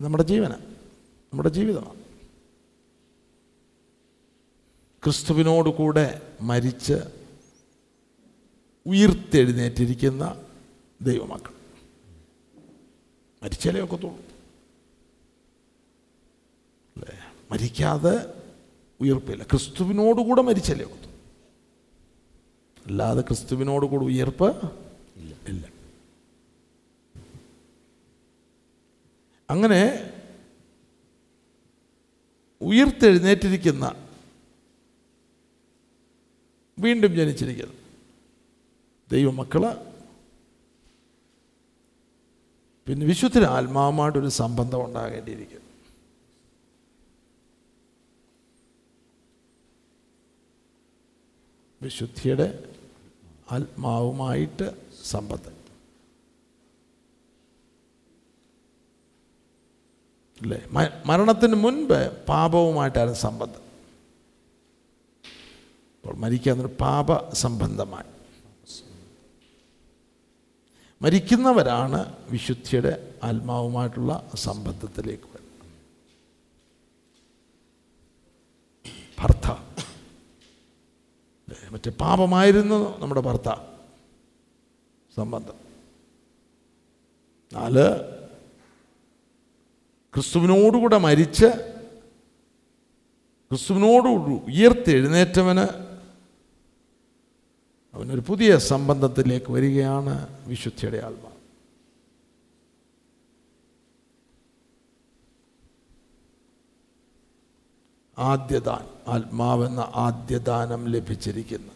നമ്മുടെ 0.00 0.22
ജീവന 0.22 0.52
നമ്മുടെ 1.32 1.48
ജീവിതമാണ്. 1.48 1.98
ക്രിസ്തുവിനോട് 5.04 5.68
കൂടെ 5.68 6.36
മരിച്ച് 6.40 6.94
ഉയർത്തെഴുന്നേറ്റിരിക്കുന്ന 8.86 10.42
ദൈവമക്കൾ. 11.02 11.52
മരിച്ചാലേ 13.42 13.80
ഒക്കത്തുള്ളൂ. 13.80 14.16
അല്ലേ? 16.96 17.18
മരിക്കാതെ 17.50 18.42
ഉയർപ്പില്ല. 19.00 19.42
ക്രിസ്തുവിനോടുകൂടെ 19.42 20.42
മരിച്ചല്ലേ 20.42 20.84
ഒക്കത്തുള്ളൂ. 20.84 21.18
അല്ലാതെ 22.86 23.20
ക്രിസ്തുവിനോടുകൂടെ 23.20 24.04
ഉയർപ്പ് 24.04 24.72
ഇല്ല. 25.48 25.77
അങ്ങനെ 29.50 30.12
ഉയർത്തെഴുന്നേറ്റിരിക്കുന്ന 32.60 34.08
വീണ്ടും 36.78 37.14
ജനിച്ചിരിക്കുന്നു. 37.14 37.74
ദൈവമക്കൾ 39.10 39.88
പിന്നെ 42.86 43.06
വിശുദ്ധ 43.06 43.38
ആത്മാവുമായിട്ടൊരു 43.38 44.28
സംബന്ധം 44.28 44.84
ഉണ്ടാകേണ്ടിയിരിക്കുന്നു. 44.84 45.68
വിശുദ്ധിയുടെ 51.82 52.74
ആത്മാവുമായിട്ട് 53.50 54.74
സംബന്ധം. 55.04 55.57
അല്ലേ 60.42 60.68
മരണത്തിന് 61.06 61.54
മുൻപ് 61.54 62.26
പാപവുമായിട്ടായിരുന്നു 62.26 63.18
സംബന്ധം. 63.18 63.60
അപ്പോൾ 66.00 66.16
മരിക്കാന്നൊരു 66.16 66.74
പാപ 66.80 67.34
സംബന്ധമായി. 67.34 68.18
മരിക്കുന്നവരാണ് 71.02 72.16
വിശുദ്ധിയുടെ 72.30 73.14
ആത്മാവുമായിട്ടുള്ള 73.24 74.30
സംബന്ധത്തിലേക്ക് 74.34 75.22
വരുന്നത്. 75.22 75.66
ഭർത്ത? 79.20 79.50
മറ്റേ 81.70 81.90
പാപമായിരുന്നു 81.90 82.98
നമ്മുടെ 82.98 83.20
ഭർത്ത. 83.20 83.56
സംബന്ധം. 85.16 85.54
നാല് 87.52 88.17
ക്രിസ്തുവിനോടുകൂടെ 90.14 90.98
മരിച്ച് 90.98 91.46
ക്രിസ്തുവിനോടുകൂടി 93.50 94.52
ഉയർത്തെഴുന്നേറ്റവന് 94.52 95.88
അവനൊരു 97.94 98.20
പുതിയ 98.20 98.58
സംബന്ധത്തിലേക്ക് 98.58 99.52
വരികയാണ് 99.52 100.44
വിശുദ്ധിയുടെ 100.48 100.96
ആത്മാവ്. 100.96 101.38
ആദ്യദാൻ 108.18 108.88
ആത്മാവെന്ന 109.08 109.92
ആദ്യദാനം 109.94 110.88
ലഭിച്ചിരിക്കുന്നു. 110.88 111.72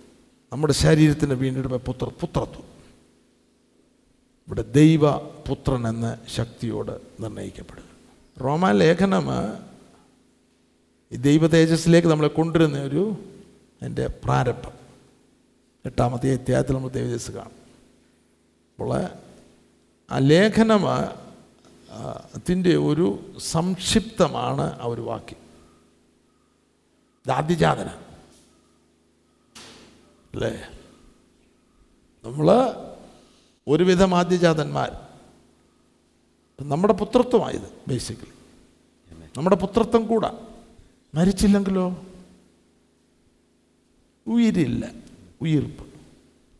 നമ്മുടെ 0.53 0.73
ശരീരത്തിന് 0.73 1.35
വീണ്ടെടുപ്പ് 1.35 1.87
പുത്ര 1.87 2.05
പുത്രത്വം. 2.05 2.73
ഇവിടെ 4.47 4.62
ദൈവ 4.62 5.18
പുത്രൻ 5.18 5.88
എന്ന 5.88 6.18
ശക്തിയോട് 6.29 7.23
നിർണയിക്കപ്പെടുക 7.23 7.92
റോമാ 8.40 8.71
ലേഖനം 8.71 9.27
ഈ 11.12 11.16
ദൈവ 11.16 11.47
തേജസ്സിലേക്ക് 11.47 12.09
നമ്മളെ 12.09 12.29
കൊണ്ടുവരുന്ന 12.29 12.79
ഒരു 12.79 13.25
എന്റെ 13.83 14.07
പ്രാരംഭം. 14.07 14.73
എട്ടാമത്തെ 15.85 16.33
അധ്യായത്തിൽ 16.33 16.75
നമ്മൾ 16.75 16.88
ദൈവതേജസ് 16.88 17.31
കാണും. 17.31 17.57
അപ്പോൾ 18.73 19.03
ആ 20.11 20.18
ലേഖനം 20.18 20.88
അതിന്റെ 22.35 22.77
ഒരു 22.77 23.33
സംക്ഷിപ്തമാണ് 23.38 24.81
ആ 24.81 24.87
ഒരു 24.87 25.01
വാക്യം. 25.01 25.42
ആദ്യജാതന 27.33 27.88
അല്ലേ? 30.35 30.68
നമ്മൾ 32.25 32.51
ഒരുവിധം 33.68 34.14
ആദ്യജാതന്മാർ. 34.14 35.12
നമ്മുടെ 36.62 36.92
പുത്രത്വമായത് 36.92 37.72
ബേസിക്കലി 37.88 38.33
നമ്മുടെ 39.37 39.57
പുത്രത്വം 39.57 40.07
കൂടാ. 40.07 40.46
മരിച്ചില്ലെങ്കിലോ? 41.14 42.05
ഉയിരില്ല. 44.27 44.90
ഉയിർപ്പ്. 45.42 45.87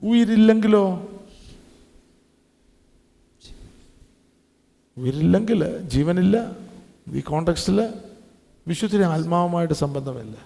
ഉയിരില്ലെങ്കിലോ? 0.03 1.09
ഉയിരില്ലെങ്കിൽ 4.97 5.79
ജീവനില്ല 5.79 6.57
ഈ 7.13 7.21
കോണ്ടക്സ്റ്റിൽ 7.21 7.95
വിശുദ്ധ 8.69 9.03
ആത്മാവുമായിട്ട് 9.03 9.75
സംബന്ധമില്ല. 9.75 10.37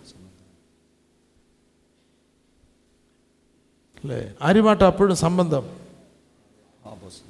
അല്ലേ? 3.97 4.35
ആരുമായിട്ട് 4.43 4.85
അപ്പോഴും 4.85 5.17
സംബന്ധം? 5.17 5.63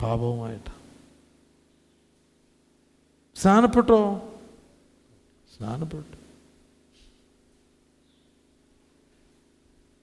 പാപവുമായിട്ട്. 0.02 0.75
സ്നാനപ്പെട്ടോ 3.36 4.16
സ്നാനപ്പെട്ടു 5.56 6.16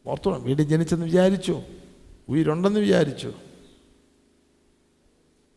ഓർത്തോണം 0.10 0.44
വീട് 0.44 0.62
ജനിച്ചെന്ന് 0.62 1.06
വിചാരിച്ചു. 1.06 1.62
ഉയിരുണ്ടെന്ന് 2.30 2.80
വിചാരിച്ചു. 2.80 3.34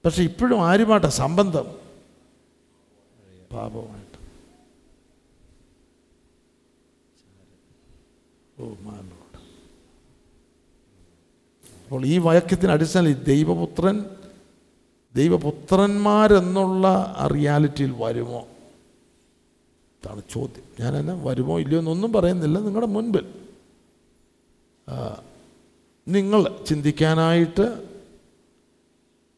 പക്ഷെ 0.04 0.22
ഇപ്പോഴും 0.22 0.66
ആരുമായിട്ടാ 0.66 1.08
സംബന്ധം? 1.08 1.64
പാപമായിട്ട്. 3.52 4.16
ഓ 8.62 8.74
മാനോട് 8.80 9.38
അപ്പോൾ 11.84 12.06
ഈ 12.06 12.18
വാക്യത്തിന് 12.18 12.72
അടിസ്ഥാനം 12.72 13.12
ദൈവപുത്രൻ 13.12 14.04
ദൈവപുത്രന്മാരെന്നുള്ള 15.16 16.88
ആ 17.18 17.26
റിയാലിറ്റിയിൽ 17.26 17.94
വരുമോ? 18.02 18.48
അതാണ് 20.04 20.22
ചോദ്യം. 20.30 20.64
ഞാൻ 20.80 20.96
എന്നെ 20.96 21.14
വരുമോ 21.14 21.58
ഇല്ലയോ 21.58 21.78
എന്നൊന്നും 21.78 22.12
പറയുന്നില്ല 22.12 22.58
നിങ്ങളുടെ 22.58 22.86
മുൻപിൽ. 22.86 23.34
നിങ്ങൾ 26.08 26.64
ചിന്തിക്കാനായിട്ട് 26.64 27.86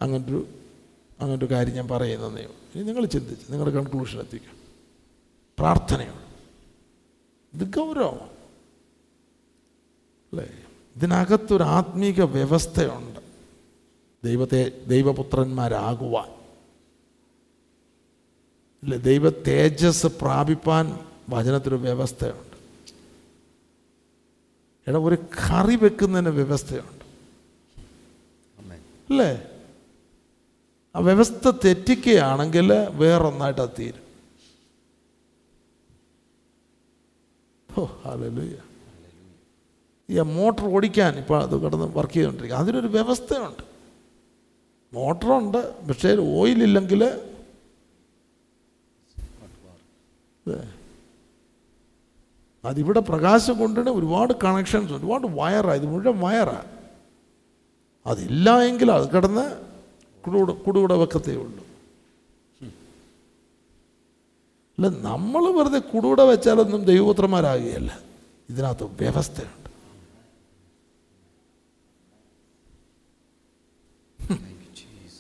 അങ്ങനൊരു 0.03 0.47
അങ്ങനൊരു 1.21 1.51
കാര്യം 1.51 1.75
ഞാൻ 1.75 1.89
പറയുന്നതേ 1.89 2.43
ഇനി 2.75 2.83
നിങ്ങൾ 2.83 3.07
ചിന്തിച്ച് 3.07 3.53
നിങ്ങളുടെ 3.53 3.77
കൺക്ലൂഷൻ 3.77 4.19
എത്തിക്കുക 4.19 4.59
പ്രാർത്ഥനയാണ്. 5.59 6.23
ഇത് 7.55 7.75
ഗൗരവമാണ്. 7.77 8.31
അല്ലേ? 10.33 10.49
ഇതിനകത്തൊരു 10.97 11.63
ആത്മീക 11.63 12.21
വ്യവസ്ഥയുണ്ട്. 12.23 13.18
ദൈവത്തെ 14.25 14.85
ദൈവപുത്രന്മാരാകുവാൻ. 14.87 16.29
അല്ല 18.83 18.97
ദൈവ 18.97 19.31
തേജസ് 19.31 20.07
പ്രാപിപ്പാൻ 20.07 20.99
വചനത്തിനൊരു 21.29 21.83
വ്യവസ്ഥയുണ്ട്. 21.83 22.57
എടാ 24.89 24.99
ഒരു 24.99 25.15
കറി 25.15 25.77
വെക്കുന്നതിന് 25.77 26.29
വ്യവസ്ഥയുണ്ട്. 26.29 27.05
അല്ലേ 29.11 29.43
ആ 30.97 30.99
വ്യവസ്ഥ 30.99 31.51
തെറ്റിക്കുകയാണെങ്കിൽ 31.65 32.73
വേറൊന്നായിട്ട് 32.73 33.61
അത് 33.61 33.71
തീരും. 33.79 34.09
ഓ 37.79 37.87
ഈ 40.11 40.21
മോട്ടർ 40.21 40.65
ഓടിക്കാൻ 40.65 41.19
ഇപ്പോൾ 41.19 41.43
അത് 41.43 41.65
കിടന്ന് 41.65 41.87
വർക്ക് 41.87 42.13
ചെയ്തുകൊണ്ടിരിക്കുക 42.13 42.59
അതിനൊരു 42.59 42.87
വ്യവസ്ഥയുണ്ട്. 42.87 43.78
മോട്ടറുണ്ട്. 44.93 45.87
പക്ഷേ 45.87 46.17
ഓയിലില്ലെങ്കിൽ 46.17 47.03
അതിവിടെ 52.65 53.01
പ്രകാശം 53.01 53.59
കൊണ്ടുതന്നെ 53.59 53.93
ഒരുപാട് 53.93 54.33
കണക്ഷൻസ് 54.45 54.93
ഒരുപാട് 54.93 55.27
വയറാണ് 55.27 55.77
ഇത് 55.77 55.87
മുഴുവൻ 55.87 56.19
വയറാണ് 56.21 56.71
അതില്ല 58.07 58.63
എങ്കിൽ 58.63 58.91
അത് 58.91 59.13
കിടന്ന് 59.13 59.45
കുടുകൂടെ 60.27 60.53
കുടുകൂടെ 60.53 60.95
വെക്കത്തേ 60.95 61.35
ഉള്ളൂ. 61.37 61.65
അല്ല 64.79 64.89
നമ്മൾ 64.89 65.53
വെറുതെ 65.53 65.79
കുടുകൂടെ 65.79 66.25
വെച്ചാലൊന്നും 66.25 66.85
ദൈവപുത്രന്മാരാകുകയല്ല. 66.85 67.99
ഇതിനകത്ത് 68.51 68.85
വ്യവസ്ഥയുണ്ട്. 68.85 69.58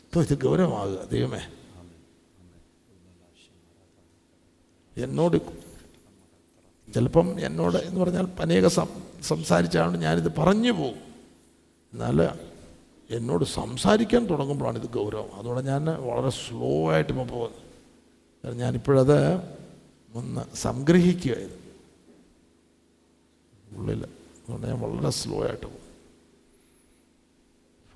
ഇപ്പോൾ 0.08 0.24
ഇത് 0.24 0.42
ഗൗരവമാകുക 0.42 1.04
ദൈവമേ. 1.04 1.40
എന്നോട് 4.96 5.36
ചിലപ്പം 6.94 7.40
എന്നോട് 7.40 7.76
എന്ന് 7.76 8.00
പറഞ്ഞാൽ 8.00 8.28
അനേക 8.40 8.66
സംസാരിച്ചാണ് 9.20 9.96
ഞാനിത് 9.96 10.34
പറഞ്ഞു 10.38 10.72
പോകും. 10.72 10.98
എന്നാൽ 11.92 12.22
എന്നോട് 13.10 13.44
സംസാരിക്കാൻ 13.44 14.26
തുടങ്ങുമ്പോഴാണ് 14.26 14.78
ഇത് 14.78 14.90
ഗൗരവം. 14.90 15.34
അതുകൊണ്ട് 15.34 15.70
ഞാൻ 15.70 15.84
വളരെ 15.84 16.30
സ്ലോ 16.30 16.92
ആയിട്ട് 16.92 17.12
ഇപ്പോൾ 17.12 17.28
പോകുന്നത്. 17.28 18.56
ഞാനിപ്പോഴത് 18.56 19.36
ഒന്ന് 20.14 20.56
സംഗ്രഹിക്കുക 20.56 21.32
ഇത് 21.32 21.58
ഉള്ളിൽ 23.76 24.04
അതുകൊണ്ട് 24.04 24.66
ഞാൻ 24.66 24.80
വളരെ 24.80 25.10
സ്ലോ 25.10 25.42
ആയിട്ട് 25.46 25.66
പോകും. 25.66 25.88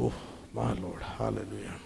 ഓഹ് 0.01 0.57
മാലോഡ് 0.57 1.03
ഹാലലുയ 1.03 1.79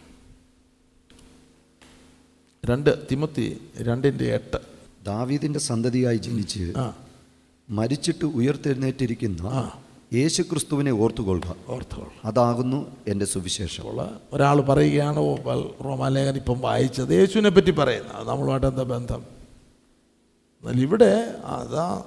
രണ്ട് 2.68 3.04
തിമത്തി 3.10 3.60
രണ്ടിന്റെ 3.78 4.34
എട്ട്. 4.34 4.56
ദാവീദിന്റെ 5.06 5.58
സന്തതിയായി 5.58 6.16
ജനിച്ച് 6.16 6.72
മരിച്ചിട്ട് 7.70 8.24
ഉയർത്തെഴുന്നേറ്റിരിക്കുന്ന 8.24 9.72
യേശു 10.14 10.42
ക്രിസ്തുവിനെ 10.42 10.90
ഓർത്തുകൊള്ളുക. 10.90 11.56
ഓർത്തുകൊള്ളുക. 11.68 12.12
അതാകുന്നു 12.24 12.96
എന്റെ 13.08 13.26
സുവിശേഷമുള്ള 13.26 14.20
ഒരാൾ 14.32 14.60
പറയുകയാണ് 14.60 15.18
ഓ 15.18 15.34
റോമാലേഖൻ 15.84 16.36
ഇപ്പം 16.36 16.60
വായിച്ചത് 16.60 17.12
യേശുവിനെ 17.12 17.50
പറ്റി 17.50 17.70
പറയുന്ന. 17.70 18.30
നമ്മളുമായിട്ട് 18.30 18.66
എന്താ 18.66 18.82
ബന്ധം? 18.82 19.24
എന്നാൽ 20.60 20.82
ഇവിടെ 20.82 21.34
അതാ 21.44 22.04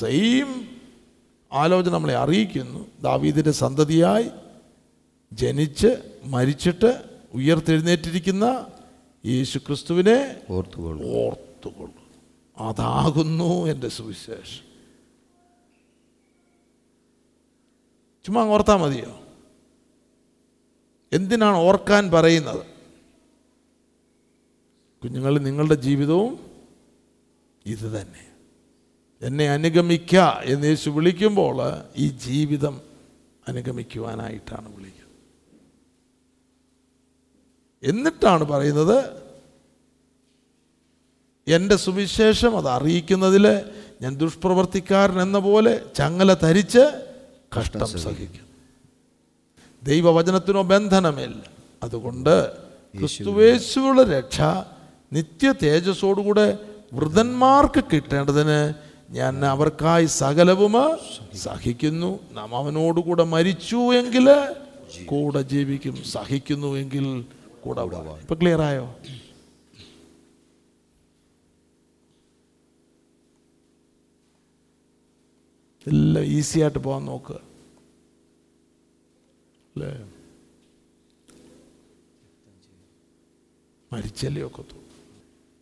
സെയിം 0.00 0.66
ആലോചന 1.52 1.92
നമ്മളെ 1.92 2.16
അറിയിക്കുന്നു. 2.16 2.86
ദാവീദിന്റെ 3.02 3.50
സന്തതിയായി 3.50 4.28
ജനിച്ച് 5.32 5.96
മരിച്ചിട്ട് 6.24 7.02
ഉയർത്തെഴുന്നേറ്റിരിക്കുന്ന 7.34 8.66
യേശു 9.26 9.58
ക്രിസ്തുവിനെ 9.58 10.40
ഓർത്തുകൊള്ളു 10.50 11.04
ഓർത്തുകൊള്ളു 11.04 12.04
അതാകുന്നു 12.56 13.66
എന്റെ 13.66 13.88
സുവിശേഷം. 13.88 14.64
ചുമ്മാ 18.24 18.42
ഓർത്താൽ 18.42 18.76
മതിയോ? 18.76 19.20
എന്തിനാണ് 21.12 21.56
ഓർക്കാൻ 21.56 22.10
പറയുന്നത്? 22.10 22.66
കുഞ്ഞുങ്ങൾ 25.02 25.38
നിങ്ങളുടെ 25.38 25.74
ജീവിതവും 25.74 26.50
ഇത് 27.66 28.00
തന്നെ. 28.00 28.30
എന്നെ 29.22 29.48
അനുഗമിക്ക 29.48 30.16
എന്ന് 30.42 30.66
യേശു 30.66 30.90
വിളിക്കുമ്പോൾ 30.90 31.82
ഈ 31.96 32.08
ജീവിതം 32.08 32.80
അനുഗമിക്കുവാനായിട്ടാണ് 33.48 34.76
വിളിക്കുന്നത്. 34.76 35.03
എന്നിട്ടാണ് 37.84 38.44
പറയുന്നത് 38.44 39.04
എന്റെ 41.48 41.76
സുവിശേഷം 41.76 42.56
അത് 42.56 42.68
അറിയിക്കുന്നതിൽ 42.68 43.62
ഞാൻ 44.02 44.16
ദുഷ്പ്രവർത്തിക്കാരൻ 44.16 45.22
എന്ന 45.22 45.38
പോലെ 45.38 45.80
ചങ്ങല 45.96 46.34
ധരിച്ച് 46.34 47.06
കഷ്ടം 47.58 47.86
സഹിക്കും. 47.86 48.44
ദൈവവചനത്തിനോ 49.82 50.62
ബന്ധനമില്ല. 50.62 51.42
അതുകൊണ്ട് 51.82 52.52
ക്രിസ്തുവേശുവുള്ള 52.98 54.02
രക്ഷ 54.02 54.40
നിത്യ 55.12 55.54
തേജസ്സോടുകൂടെ 55.62 56.58
വൃതന്മാർക്ക് 56.92 57.84
കിട്ടേണ്ടതിന് 57.84 58.74
ഞാൻ 59.10 59.44
അവർക്കായി 59.44 60.06
സകലവും 60.06 60.74
സഹിക്കുന്നു. 61.36 62.18
നാം 62.32 62.56
അവനോടുകൂടെ 62.56 63.24
മരിച്ചു 63.24 63.76
എങ്കിൽ 63.76 64.26
കൂടെ 65.06 65.42
ജീവിക്കും. 65.42 66.04
സഹിക്കുന്നു 66.04 66.66
എങ്കിൽ 66.66 67.24
ഇപ്പൊ 68.22 68.34
ക്ലിയർ 68.40 68.60
ആയോ? 68.66 68.84
എല്ലാം 75.86 76.24
ഈസി 76.34 76.58
ആയിട്ട് 76.60 76.80
പോകാൻ 76.84 77.02
നോക്കുക 77.08 77.38
അല്ലേ? 79.74 79.90
മരിച്ചല്ലേ 83.90 84.42
ഒക്കത്തു 84.48 84.76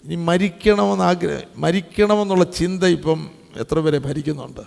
ഇനി 0.05 0.17
മരിക്കണമെന്ന് 0.29 1.05
ആഗ്രഹം 1.11 1.49
മരിക്കണമെന്നുള്ള 1.65 2.45
ചിന്ത 2.59 2.85
ഇപ്പം 2.97 3.19
എത്ര 3.63 3.79
പേരെ 3.85 3.99
ഭരിക്കുന്നുണ്ട്? 4.07 4.63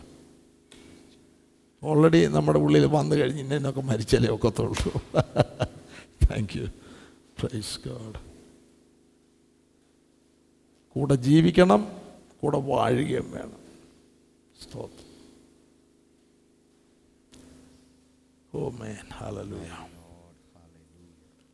ഓൾറെഡി 1.83 2.19
നമ്മുടെ 2.35 2.59
ഉള്ളിൽ 2.65 2.85
വന്നു 2.93 3.15
കഴിഞ്ഞ് 3.19 3.41
ഇന്നൊക്കെ 3.49 3.81
മരിച്ചാലേ 3.89 4.29
ഒക്കത്തുള്ളൂ 4.35 4.91
താങ്ക് 6.21 6.55
യു 6.57 6.65
പ്രൈസ് 7.39 7.79
ഗാഡ് 7.87 8.19
കൂടെ 10.95 11.15
ജീവിക്കണം 11.15 11.91
കൂടെ 12.41 12.57
വാഴുകയും 12.57 13.31
വേണം. 13.31 13.59
സ്തോത്രം. 14.61 15.05
ഓ 18.55 18.69
മേൻ 18.69 19.07
ഹാലലൂയ 19.13 19.85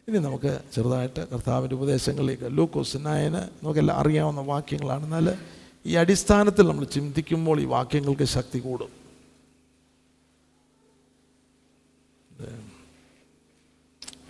ഇനി 0.08 0.18
നമുക്ക് 0.18 0.62
ചെറുതായിട്ട് 0.74 1.30
കർത്താവിന്റെ 1.30 1.76
ഉപദേശങ്ങളിലേക്ക് 1.76 2.58
ലൂക്കോസ് 2.58 2.98
നായന് 2.98 3.36
നമുക്കെല്ലാം 3.36 3.98
അറിയാവുന്ന 3.98 4.42
വാക്യങ്ങളാണ്. 4.42 5.04
എന്നാൽ 5.04 5.38
ഈ 5.86 5.96
അടിസ്ഥാനത്തിൽ 5.96 6.68
നമ്മൾ 6.68 6.86
ചിന്തിക്കുമ്പോൾ 6.86 7.62
ഈ 7.62 7.66
വാക്യങ്ങൾക്ക് 7.66 8.24
ശക്തി 8.24 8.60
കൂടും. 8.60 9.01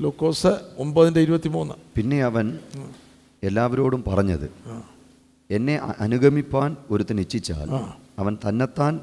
ലൂക്കോസ് 0.04 0.52
ഒമ്പതിന്റെ 0.84 1.22
ഇരുപത്തി 1.22 1.50
മൂന്ന് 1.50 1.76
പിന്നെ 1.96 2.20
അവൻ 2.24 2.48
എല്ലാവരോടും 3.44 4.02
പറഞ്ഞത് 4.08 4.48
എന്നെ 5.50 5.76
അനുഗമിപ്പാൻ 6.00 6.70
ഒരുത്തൻ 6.92 7.20
ഇച്ഛിച്ചാൽ 7.20 7.70
അവൻ 8.20 8.34
തന്നെത്താൻ 8.46 8.94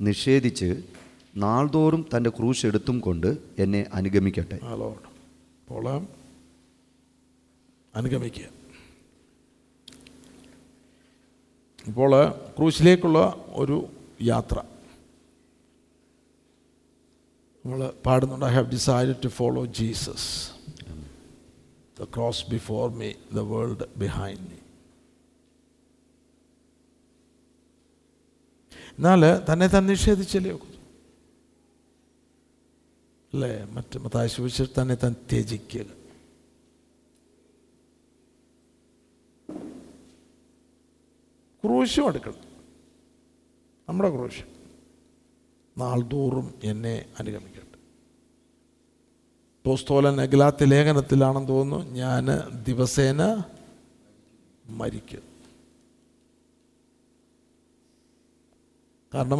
നിഷേധിച്ച് 0.00 0.70
നാൾതോറും 1.44 2.02
തന്റെ 2.12 2.30
ക്രൂശ് 2.30 2.66
എടുത്തും 2.66 2.96
കൊണ്ട് 3.00 3.26
എന്നെ 3.62 3.80
അനുഗമിക്കട്ടെ. 3.94 4.58
അപ്പോൾ 4.64 5.86
അനുഗമിക്കുക. 7.94 8.46
ഇപ്പോൾ 11.86 12.10
ക്രൂശിലേക്കുള്ള 12.56 13.18
ഒരു 13.62 13.76
യാത്ര. 14.22 14.56
നമ്മൾ 17.68 17.92
പാടുന്നുണ്ട് 18.06 18.44
I 18.44 18.48
have 18.48 18.66
decide 18.66 19.16
to 19.24 19.28
follow 19.28 19.64
Jesus 19.64 20.50
the 22.00 22.04
cross 22.04 22.50
before 22.50 22.90
me 22.90 23.12
the 23.34 23.38
world 23.38 23.98
behind 23.98 24.40
me 24.40 24.56
എന്നാൽ 28.98 29.20
തന്നെ 29.52 29.66
തന്നെ 29.66 29.88
നിഷേധിച്ചല്ലേ? 29.90 30.50
അല്ലേ? 33.32 33.64
മറ്റു 33.64 33.98
മത്തായ 33.98 34.26
സുവിശേഷം 34.26 34.82
തന്നെ 34.82 34.94
താൻ 34.94 35.12
ത്യജിക്കുക. 35.12 35.84
ക്രൂശും 41.64 42.06
എടുക്കണം. 42.06 42.36
നമ്മുടെ 43.88 44.10
ക്രൂശ്. 44.10 44.57
നാൾതോറും 45.78 46.54
എന്നെ 46.64 47.06
അനുഗമിക്കട്ടെ. 47.18 47.78
പോസ്തോലൻ 49.66 50.20
അഖിലാത്ത 50.20 50.64
ലേഖനത്തിലാണെന്ന് 50.64 51.48
തോന്നുന്നു 51.48 51.86
ഞാൻ 51.86 52.26
ദിവസേന 52.62 53.42
മരിക്കും 54.66 55.22
കാരണം 59.14 59.38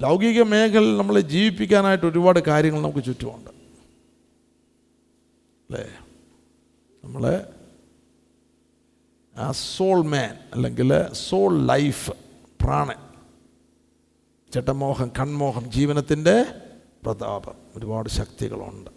ലൗകിക 0.00 0.42
മേഖലയിൽ 0.42 0.96
നമ്മളെ 0.96 1.20
ജീവിപ്പിക്കാനായിട്ട് 1.20 2.06
ഒരുപാട് 2.06 2.38
കാര്യങ്ങൾ 2.38 2.82
നമുക്ക് 2.82 3.04
ചുറ്റുമുണ്ട്. 3.04 3.50
അല്ലേ? 5.70 5.98
നമ്മളെ 7.04 7.52
ആ 9.36 9.52
സോൾ 9.52 10.04
മാൻ 10.04 10.38
അല്ലെങ്കിൽ 10.52 11.12
സോൾ 11.12 11.66
ലൈഫ് 11.66 12.10
പ്രാണൻ 12.62 13.03
ചട്ടമോഹം 14.54 15.12
കൺമോഹം 15.18 15.70
ജീവനത്തിന്റെ 15.70 16.44
പ്രതാപം. 17.02 17.54
ഒരുപാട് 17.76 18.08
ശക്തികളുണ്ട്. 18.08 18.90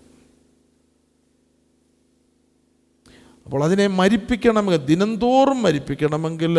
അപ്പോൾ 3.46 3.64
അതിനെ 3.64 3.88
മരിപ്പിക്കണമെങ്കിൽ 3.88 4.86
ദിനംതോറും 4.86 5.62
മരിപ്പിക്കണമെങ്കിൽ 5.62 6.56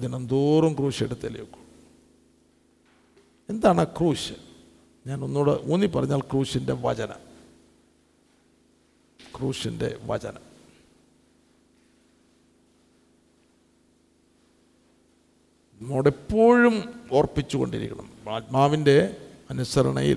ദിനംതോറും 0.00 0.74
ക്രൂശ് 0.74 1.02
എടുത്തേക്കും 1.02 1.62
എന്താണ് 3.50 3.86
ക്രൂശ്? 3.86 4.32
ഞാൻ 5.06 5.24
ഒന്നുകൂടെ 5.24 5.72
ഊന്നി 5.72 5.86
പറഞ്ഞാൽ 5.86 6.20
ക്രൂശിന്റെ 6.20 6.72
വചനം. 6.72 7.20
ക്രൂശിന്റെ 9.38 9.98
വചനം. 10.04 10.52
നമ്മോടെപ്പോഴും 15.80 17.04
ഓർപ്പിച്ചുകൊണ്ടിരിക്കണം 17.12 18.11
ആത്മാവിന്റെ 18.30 19.16
അനുസരണയിൽ. 19.50 20.16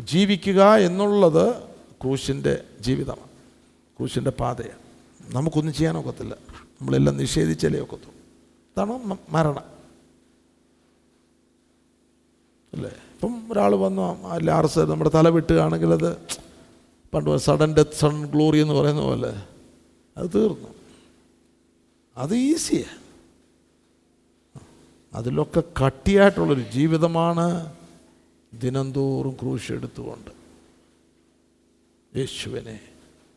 ജീവിക്കുക 0.00 0.74
എന്നുള്ളത് 0.74 1.62
ക്രൂശിന്റെ 2.02 2.64
ജീവിതമാണ്. 2.80 3.28
ക്രൂശിന്റെ 3.98 4.30
പാതയാണ്. 4.30 4.82
നമുക്കൊന്നും 5.34 5.74
ചെയ്യാനൊക്കത്തില്ല 5.74 6.36
നമ്മളെല്ലാം 6.50 7.16
നിഷേധിച്ചാലേ 7.16 7.80
ഒക്കത്തുള്ളൂ. 7.80 8.14
അതാണ് 8.76 9.18
മരണം. 9.28 9.72
അല്ലേ? 12.72 12.90
ഇപ്പം 12.90 13.52
ഒരാൾ 13.52 13.74
വന്നു 13.74 14.28
അല്ല 14.28 14.50
ആർസ് 14.50 14.78
നമ്മുടെ 14.78 15.10
തല 15.14 15.28
വിട്ടുകയാണെങ്കിൽ 15.28 15.92
അത് 15.92 16.16
പണ്ട് 17.14 17.36
സഡൻ 17.36 17.74
ഡെത്ത് 17.74 17.92
സഡൻ 17.92 18.26
ഗ്ലോറി 18.26 18.58
എന്ന് 18.58 18.74
പറയുന്ന 18.74 19.00
പോലെ 19.00 19.42
അത് 20.16 20.30
തീർന്നു. 20.34 20.68
അത് 22.16 22.34
ഈസിയാണ് 22.34 23.01
അതിലൊക്കെ 25.14 25.62
കട്ടിയായിട്ടുള്ളൊരു 25.84 26.60
ജീവിതമാണ് 26.60 27.76
ദിനംതോറും 28.54 29.36
ക്രൂശ് 29.40 29.72
എടുത്തുകൊണ്ട് 29.72 30.30
യേശുവിനെ 32.16 32.80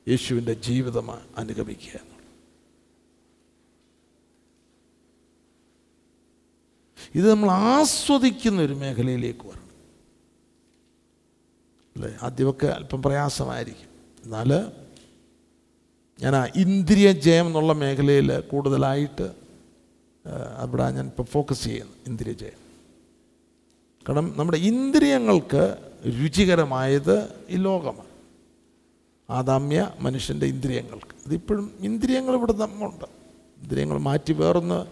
യേശുവിന്റെ 0.08 0.54
ജീവിതം 0.54 1.12
അനുഗമിക്കുക 1.38 2.00
ഇത് 7.16 7.30
നമ്മൾ 7.30 7.52
ആസ്വദിക്കുന്ന 7.52 8.62
ഒരു 8.62 8.74
മേഖലയിലേക്ക് 8.74 9.40
വരണം. 9.40 9.70
അല്ലേ? 11.96 12.18
ആദ്യമൊക്കെ 12.22 12.68
അല്പം 12.68 13.02
പ്രയാസമായിരിക്കും. 13.02 13.90
എന്നാൽ 14.24 14.72
ഞാൻ 16.20 16.36
ആ 16.36 16.48
ഇന്ദ്രിയ 16.56 17.12
ജയം 17.12 17.48
എന്നുള്ള 17.48 17.74
മേഖലയിൽ 17.74 18.40
കൂടുതലായിട്ട് 18.40 19.45
അവിടെ 20.58 20.92
ഞാൻ 20.92 21.06
ഇപ്പോൾ 21.06 21.24
ഫോക്കസ് 21.24 21.64
ചെയ്യുന്നു 21.64 21.94
ഇന്ദ്രിയ 22.08 22.34
ജയം. 22.34 22.62
കാരണം 24.10 24.34
നമ്മുടെ 24.38 24.58
ഇന്ദ്രിയങ്ങൾക്ക് 24.58 25.64
രുചികരമായത് 26.06 27.30
ഈ 27.50 27.56
ലോകമാണ്. 27.56 28.10
ആദാമ്യ 29.30 29.92
മനുഷ്യന്റെ 30.00 30.46
ഇന്ദ്രിയങ്ങൾക്ക്. 30.46 31.16
ഇതിപ്പോഴും 31.26 31.72
ഇന്ദ്രിയങ്ങൾ 31.80 32.34
ഇവിടെ 32.36 32.54
നമ്മുണ്ട് 32.54 33.06
ഇന്ദ്രിയങ്ങൾ 33.62 33.98
മാറ്റി 33.98 34.34
വേറൊന്ന് 34.34 34.86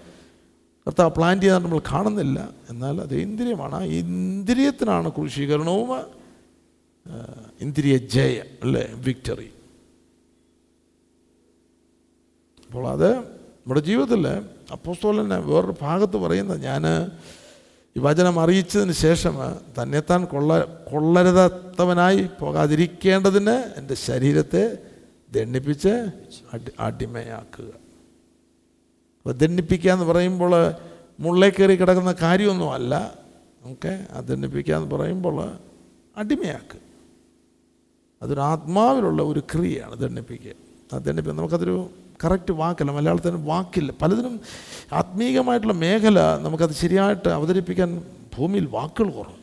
കർത്താവ് 0.88 1.11
പ്ലാൻ 1.11 1.41
ചെയ്താൽ 1.41 1.57
നമ്മൾ 1.57 1.79
കാണുന്നില്ല. 1.79 2.49
എന്നാൽ 2.69 3.01
അത് 3.01 3.15
ഇന്ദ്രിയമാണ്. 3.15 3.75
ആ 3.75 3.84
ഇന്ദ്രിയത്തിനാണ് 3.84 5.09
ക്രൂശീകരണവും 5.09 5.89
ഇന്ദ്രിയ 7.61 7.97
ജയം 7.97 8.49
അല്ലേ? 8.61 8.88
വിക്ടറി 8.93 9.49
അപ്പോൾ 12.65 12.88
അത് 12.88 13.09
നമ്മുടെ 13.17 13.81
ജീവിതത്തിൽ 13.81 14.25
അപ്പോസ്തോലനെ 14.72 15.38
വേറൊരു 15.38 15.76
ഭാഗത്ത് 15.82 16.18
പറയുന്നത് 16.18 16.61
ഞാൻ 16.61 16.86
ഈ 17.97 17.99
വചനം 17.99 18.39
അറിയിച്ചതിന് 18.39 18.91
ശേഷം 18.91 19.36
തന്നെത്താൻ 19.82 20.26
കൊള്ള 20.26 20.64
കൊള്ളരുതാത്തവനായി 20.91 22.30
പോകാതിരിക്കേണ്ടതിന് 22.39 23.80
എന്റെ 23.80 23.93
ശരീരത്തെ 23.93 24.78
ദണ്ണിപ്പിച്ച് 25.32 25.89
അടി 26.53 26.72
അടിമയാക്കുക. 26.80 27.72
അപ്പോൾ 29.18 29.34
ദണ്ണിപ്പിക്കുക 29.34 29.91
എന്ന് 29.91 30.05
പറയുമ്പോൾ 30.05 30.74
മുള്ളേ 31.20 31.49
കയറി 31.49 31.76
കിടക്കുന്ന 31.76 32.16
കാര്യമൊന്നുമല്ല 32.22 33.14
ഓക്കെ 33.66 34.05
ആ 34.11 34.20
ദണ്ണിപ്പിക്കുക 34.20 34.76
എന്ന് 34.76 34.95
പറയുമ്പോൾ 34.95 35.51
അടിമയാക്കുക. 36.18 36.80
അതൊരു 38.22 38.39
ആത്മാവിലുള്ള 38.39 39.24
ഒരു 39.24 39.39
ക്രിയയാണ് 39.39 39.99
ദണ്ണിപ്പിക്കുക 39.99 40.51
ആ 40.93 40.97
ദണ്ണിപ്പിക്കുക 40.97 41.39
നമുക്കതൊരു 41.39 41.89
കറക്റ്റ് 42.24 42.51
വാക്കല്ല 42.51 42.91
മലയാളത്തിന് 42.91 43.47
വാക്കില്ല. 43.47 43.91
പലതിനും 43.91 44.41
ആത്മീകമായിട്ടുള്ള 44.93 45.74
മേഖല 45.74 46.20
നമുക്കത് 46.38 46.72
ശരിയായിട്ട് 46.72 47.30
അവതരിപ്പിക്കാൻ 47.30 48.05
ഭൂമിയിൽ 48.38 48.66
വാക്കുകൾ 48.66 49.09
കുറവ്. 49.09 49.34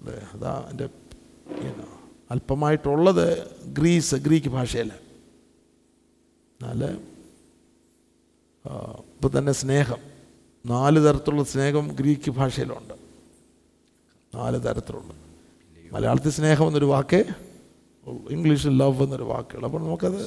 അല്ലേ 0.00 0.28
അതാ 0.32 0.66
എന്റെ 0.70 0.88
അല്പമായിട്ടുള്ളത് 2.30 3.50
ഗ്രീസ് 3.64 4.14
ഗ്രീക്ക് 4.14 4.48
ഭാഷയിൽ. 4.48 4.90
എന്നാൽ 6.60 6.84
ഇപ്പം 9.14 9.38
തന്നെ 9.38 9.52
സ്നേഹം. 9.52 9.98
നാല് 10.66 11.08
തരത്തിലുള്ള 11.08 11.44
സ്നേഹം 11.44 11.88
ഗ്രീക്ക് 11.88 12.30
ഭാഷയിലുണ്ട്. 12.30 12.94
നാല് 14.34 14.58
തരത്തിലുള്ള 14.62 15.12
മലയാളത്തിൽ 15.92 16.30
സ്നേഹം 16.30 16.66
എന്നൊരു 16.66 16.84
വാക്കേ. 16.84 17.24
ഇംഗ്ലീഷിൽ 18.30 18.78
ലവ് 18.78 19.02
എന്നൊരു 19.02 19.22
വാക്കുകൾ. 19.22 19.64
അപ്പോൾ 19.64 19.80
നമുക്കത് 19.82 20.22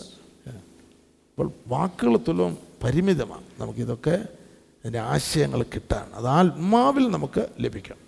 അപ്പോൾ 1.29 1.51
വാക്കുകൾ 1.67 2.17
തുലവും 2.27 2.57
പരിമിതമാണ്. 2.83 3.45
നമുക്കിതൊക്കെ 3.59 4.15
അതിന്റെ 4.79 4.99
ആശയങ്ങൾ 4.99 5.63
കിട്ടാൻ 5.63 6.05
അത് 6.13 6.27
ആത്മാവിൽ 6.27 7.05
നമുക്ക് 7.11 7.49
ലഭിക്കണം. 7.59 8.03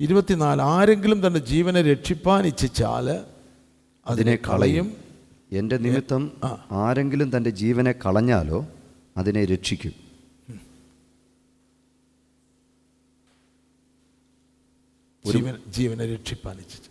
ഇരുപത്തിനാല് 0.00 0.62
ആരെങ്കിലും 0.62 1.26
തന്റെ 1.26 1.40
ജീവനെ 1.40 1.82
രക്ഷിപ്പാൻ 1.82 2.46
ഇച്ഛിച്ചാൽ 2.46 3.06
അതിനെ 4.06 4.36
കളയും. 4.36 4.96
എന്റെ 5.52 5.76
നിമിത്തം 5.76 6.22
ആരെങ്കിലും 6.72 7.36
തന്റെ 7.36 7.50
ജീവനെ 7.50 7.92
കളഞ്ഞാലോ 7.92 8.66
അതിനെ 9.16 9.44
രക്ഷിക്കും. 9.44 9.94
ജീവനെ 15.68 16.04
രക്ഷിപ്പാൻ 16.14 16.56
ഇച്ഛിച്ചു 16.58 16.87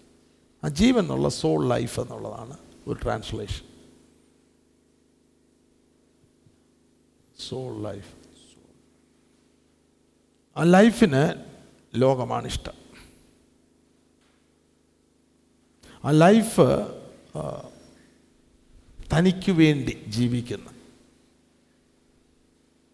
ആ 0.63 0.69
ജീവൻ 0.79 0.99
എന്നുള്ള 0.99 1.29
സോൾ 1.29 1.61
ലൈഫ് 1.67 1.99
എന്നുള്ളതാണ് 1.99 2.57
ഒരു 2.87 2.97
ട്രാൻസ്ലേഷൻ 3.03 3.65
സോൾ 7.39 7.73
ലൈഫ് 7.81 8.11
ആ 10.55 10.63
ലൈഫിന് 10.63 11.23
ലോകമാണ് 11.95 12.47
ഇഷ്ടം. 12.47 12.77
ആ 16.03 16.11
ലൈഫ് 16.11 16.65
തനിക്ക് 19.13 19.51
വേണ്ടി 19.51 19.93
ജീവിക്കുന്ന 20.07 20.69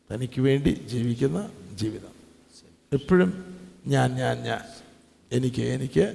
തനിക്ക് 0.10 0.42
വേണ്ടി 0.42 0.70
ജീവിക്കുന്ന 0.70 1.40
ജീവിതം. 1.74 2.14
എപ്പോഴും 2.94 3.32
ഞാൻ 3.88 4.10
ഞാൻ 4.16 4.36
ഞാൻ 4.42 4.62
എനിക്ക് 5.32 5.64
എനിക്ക് 5.76 6.06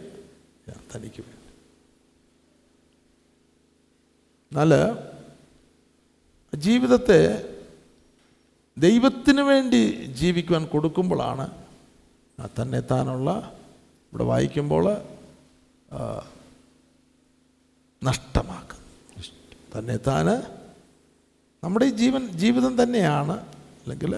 തനിക്ക് 0.95 1.21
വേണ്ടി. 1.23 1.38
എന്നാൽ 4.53 4.73
ജീവിതത്തെ 6.53 7.21
ദൈവത്തിന് 8.77 9.43
വേണ്ടി 9.43 9.81
ജീവിക്കുവാൻ 10.13 10.69
കൊടുക്കുമ്പോഴാണ് 10.69 11.47
തന്നെ 12.59 12.81
താനുള്ള 12.91 13.31
ഇവിടെ 14.13 14.25
വായിക്കുമ്പോൾ 14.25 14.85
ആ, 15.89 16.01
തന്നെ 19.75 19.97
താൻ 20.07 20.27
നമ്മുടെ 21.63 21.85
ഈ 21.85 21.91
ജീവൻ 21.97 22.23
ജീവിതം 22.37 22.83
തന്നെയാണ്. 22.83 23.37
അല്ലെങ്കിൽ 23.83 24.13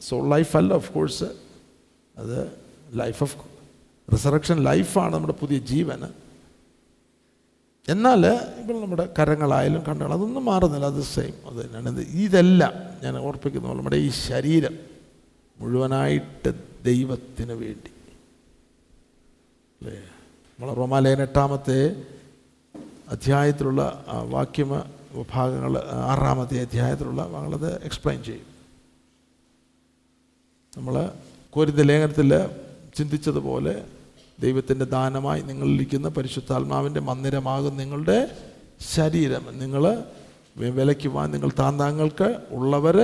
സോൾ 0.00 0.28
ലൈഫ് 0.28 0.56
അല്ല 0.56 0.74
ഓഫ് 0.74 0.92
കോഴ്സ് 0.92 1.28
അത് 2.14 2.36
ലൈഫ് 2.92 3.22
ഓഫ് 3.22 3.36
റിസറക്ഷൻ 4.08 4.56
ലൈഫാണ് 4.62 5.14
നമ്മുടെ 5.14 5.32
പുതിയ 5.32 5.58
ജീവന്. 5.70 6.08
എന്നാൽ 7.88 8.26
ഇപ്പോൾ 8.60 8.80
നമ്മുടെ 8.80 9.14
കരങ്ങളായാലും 9.18 9.82
കണ്ണുകൾ 9.88 10.12
അതൊന്നും 10.12 10.44
മാറുന്നില്ല 10.44 10.86
അത് 10.86 11.02
സെയിം 11.02 11.34
അത് 11.46 11.66
തന്നെയാണ്. 11.66 11.88
ഇത് 11.88 12.08
ഇതെല്ലാം 12.08 12.72
ഞാൻ 13.02 13.18
ഓർപ്പിക്കുന്നു 13.18 13.68
നമ്മുടെ 13.74 13.96
ഈ 13.96 14.10
ശരീരം 14.10 14.78
മുഴുവനായിട്ട് 15.60 16.50
ദൈവത്തിന് 16.84 17.52
വേണ്ടി. 17.52 17.90
അല്ലേ? 19.80 19.96
നമ്മളെ 20.58 20.74
റോമാലയൻ 20.74 21.22
എട്ടാമത്തെ 21.22 22.04
അധ്യായത്തിലുള്ള 23.08 24.04
ആ, 24.08 24.18
വാക്യമ 24.20 24.84
ഭാഗങ്ങൾ 25.30 25.78
ആറാമത്തെ 25.92 26.60
അധ്യായത്തിലുള്ള 26.60 27.28
ഭാഗങ്ങളത് 27.28 27.84
എക്സ്പ്ലെയിൻ 27.84 28.24
ചെയ്യും. 28.24 28.46
നമ്മൾ 30.76 31.10
കോരിന്ത 31.50 31.80
ലേഖനത്തിൽ 31.80 32.30
ചിന്തിച്ചതുപോലെ 32.96 33.84
ദൈവത്തിന്റെ 34.40 34.84
ദാനമായി 34.84 35.42
നിങ്ങളിരിക്കുന്ന 35.42 36.08
പരിശുദ്ധാത്മാവിന്റെ 36.08 37.00
മന്ദിരമാകും 37.00 37.76
നിങ്ങളുടെ 37.76 38.18
ശരീരം. 38.80 39.58
നിങ്ങൾ 39.58 40.04
വിലയ്ക്കുവാൻ 40.56 41.30
നിങ്ങൾ 41.30 41.50
താന്താങ്ങൾക്ക് 41.58 42.28
ഉള്ളവർ 42.50 42.98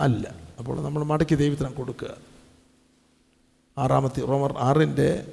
അല്ല. 0.00 0.34
അപ്പോൾ 0.58 0.82
നമ്മൾ 0.82 1.02
മടക്കി 1.04 1.34
ദൈവത്തിന് 1.34 1.68
കൊടുക്കുക. 1.68 2.08
ആറാമത്തെ 3.78 4.20
റോമർ 4.20 4.54
ആറിന്റെ 4.58 5.32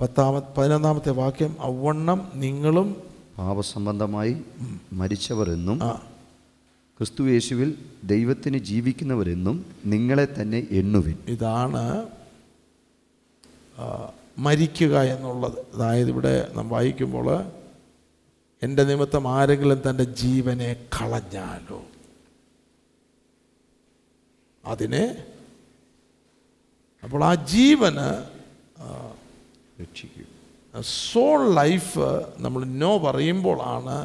പത്താമ 0.00 0.38
പതിനൊന്നാമത്തെ 0.38 1.10
വാക്യം 1.10 1.56
അവണ്ണം 1.60 2.32
നിങ്ങളും 2.34 2.96
പാപസംബന്ധമായി 3.38 4.36
മരിച്ചവരെന്നും 4.92 5.78
ക്രിസ്തു 6.98 7.22
യേശുവിൽ 7.22 7.78
ദൈവത്തിന് 8.04 8.58
ജീവിക്കുന്നവരെന്നും 8.58 9.66
നിങ്ങളെ 9.86 10.28
തന്നെ 10.40 10.66
എണ്ണുവിൻ. 10.70 11.18
ഇതാണ് 11.28 12.06
മരിക്കുക 14.38 15.02
എന്നുള്ളത്. 15.02 15.58
അതായത് 15.74 16.08
ഇവിടെ 16.08 16.52
നാം 16.54 16.68
വായിക്കുമ്പോൾ 16.68 17.52
എന്റെ 18.62 18.84
നിമിത്തം 18.84 19.28
ആരെങ്കിലും 19.28 19.82
തന്റെ 19.90 20.04
ജീവനെ 20.04 20.88
കളഞ്ഞാലോ? 21.00 21.82
അതിനെ 24.64 25.24
അപ്പോൾ 27.02 27.24
ആ 27.24 27.34
ജീവന് 27.34 28.08
രക്ഷിക്കും. 29.82 30.28
സോൾ 30.80 31.54
ലൈഫ് 31.54 31.98
നമ്മൾ 32.38 32.64
നോ 32.64 32.98
പറയുമ്പോഴാണ് 32.98 33.96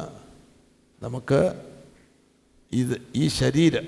നമുക്ക് 1.02 1.64
ഇത് 2.72 3.02
ഈ 3.16 3.28
ശരീരം 3.28 3.86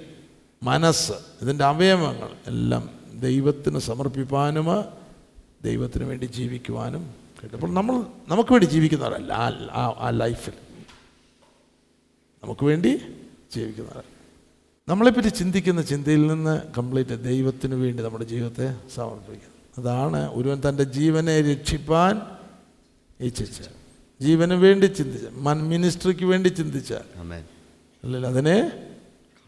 മനസ്സ് 0.63 1.13
ഇതിന്റെ 1.43 1.65
അവയവങ്ങൾ 1.65 2.31
എല്ലാം 2.47 2.85
ദൈവത്തിന് 3.21 3.79
സമർപ്പിക്കാനും 3.79 4.69
ദൈവത്തിന് 5.65 6.05
വേണ്ടി 6.05 6.25
ജീവിക്കുവാനും 6.27 7.15
കേട്ടപ്പോൾ 7.43 7.57
അപ്പോൾ 7.57 7.73
നമ്മൾ 7.73 7.95
നമുക്ക് 8.29 8.51
വേണ്ടി 8.51 8.67
ജീവിക്കുന്നവരല്ല 8.67 9.33
ആ 9.33 9.47
ആ- 9.75 10.11
ലൈഫിൽ 10.11 10.53
നമുക്ക് 12.43 12.65
വേണ്ടി 12.67 12.97
ജീവിക്കുന്നവരല്ല 13.55 14.19
നമ്മളെപ്പറ്റി 14.89 15.29
ചിന്തിക്കുന്ന 15.29 15.83
ചിന്തയിൽ 15.83 16.27
നിന്ന് 16.27 16.73
കംപ്ലീറ്റ് 16.79 17.25
ദൈവത്തിന് 17.25 17.75
വേണ്ടി 17.75 18.03
നമ്മുടെ 18.03 18.25
ജീവിതത്തെ 18.25 18.75
സമർപ്പിക്കുന്നു. 18.95 19.59
അതാണ് 19.79 20.33
ഒരുവൻ 20.33 20.63
തന്റെ 20.69 20.83
ജീവനെ 20.85 21.41
രക്ഷിപ്പാൻ 21.41 22.23
ഇച്ഛിച്ച. 23.21 23.61
ജീവന് 24.21 24.55
വേണ്ടി 24.55 24.87
ചിന്തിച്ച 24.87 25.27
മൻ 25.33 25.69
മിനിസ്ട്രിക്ക് 25.69 26.25
വേണ്ടി 26.25 26.49
ചിന്തിച്ച. 26.49 26.93
അല്ലെങ്കിൽ 28.05 28.27
അതിനെ 28.27 28.89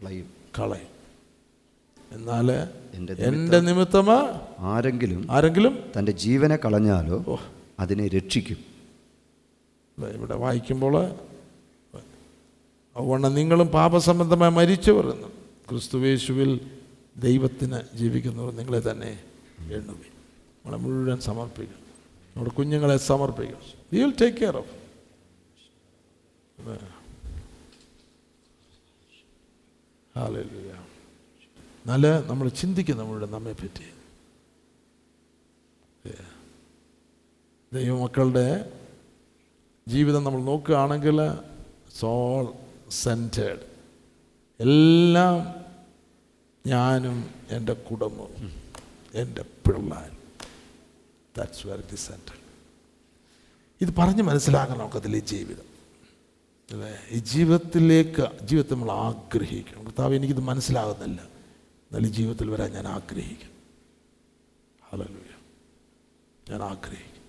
കളയും. 0.01 0.29
കളയും. 0.59 0.90
എന്നാൽ 2.11 2.51
എന്റെ 2.93 3.13
എന്റെ 3.13 3.59
നിമിത്തമാ 3.59 4.17
ആരെങ്കിലും 4.59 5.31
ആരെങ്കിലും 5.31 5.91
തന്റെ 5.99 6.11
ജീവനെ 6.11 6.55
കളഞ്ഞാലോ 6.55 7.39
അതിനെ 7.79 8.07
രക്ഷിക്കും. 8.07 8.57
ഇവിടെ 9.97 10.35
വായിക്കുമ്പോൾ 10.35 10.95
അതുകൊണ്ട് 12.95 13.37
നിങ്ങളും 13.37 13.67
പാപസംബന്ധമായി 13.67 14.51
മരിച്ചു 14.51 14.91
പറയുന്നു 14.91 15.27
ക്രിസ്തുവേശുവിൽ 15.69 16.51
ദൈവത്തിന് 17.17 17.97
ജീവിക്കുന്നവർ 17.97 18.53
നിങ്ങളെ 18.53 18.91
തന്നെ 18.91 19.11
എണ്ണുവി 19.59 20.09
നമ്മളെ 20.63 20.77
മുഴുവൻ 20.77 21.19
സമർപ്പിക്കും. 21.19 21.79
നമ്മുടെ 22.35 22.49
കുഞ്ഞുങ്ങളെ 22.49 22.97
സമർപ്പിക്കും. 22.97 23.57
വിൽ 23.93 24.13
ടേക്ക് 24.21 24.37
കെയർ 24.37 24.57
ഓഫ് 24.57 24.73
നല്ല 31.85 32.19
നമ്മൾ 32.21 32.49
ചിന്തിക്കും 32.49 32.97
നമ്മളുടെ 32.97 33.25
നമ്മെ 33.25 33.53
പറ്റി 33.53 33.85
ദൈവമക്കളുടെ 37.73 38.73
ജീവിതം 39.87 40.23
നമ്മൾ 40.23 40.41
നോക്കുകയാണെങ്കിൽ 40.41 41.17
സോൾ 41.99 42.53
സെന്റേഡ് 42.91 43.59
എല്ലാം 44.59 45.65
ഞാനും 46.67 47.29
എന്റെ 47.49 47.73
കുടുംബവും 47.73 48.61
എന്റെ 49.13 49.41
പിള്ളേരും. 49.41 50.17
ദാറ്റ്സ് 51.37 51.67
വെരി 51.67 51.81
ദി 51.81 51.95
സെന്റഡ് 51.95 52.41
ഇത് 53.81 53.95
പറഞ്ഞ് 53.97 54.21
മനസ്സിലാക്കാൻ 54.21 54.77
നമുക്കതിൽ 54.77 55.15
ഈ 55.15 55.19
ജീവിതം. 55.19 55.65
അല്ലേ? 56.71 56.99
ഈ 57.11 57.19
ജീവിതത്തിലേക്ക് 57.19 58.45
ജീവിതത്തെ 58.45 58.73
നമ്മൾ 58.73 58.91
ആഗ്രഹിക്കണം. 58.91 59.83
കർത്താവ് 59.83 60.15
എനിക്കിത് 60.15 60.39
മനസ്സിലാകുന്നില്ല. 60.39 61.30
എന്നാൽ 61.91 62.09
ഈ 62.09 62.11
ജീവിതത്തിൽ 62.11 62.49
വരാൻ 62.49 62.71
ഞാൻ 62.71 62.87
ആഗ്രഹിക്കും 62.87 63.51
ഹല്ലേലൂയ 64.89 65.31
ഞാൻ 66.49 66.61
ആഗ്രഹിക്കും 66.63 67.23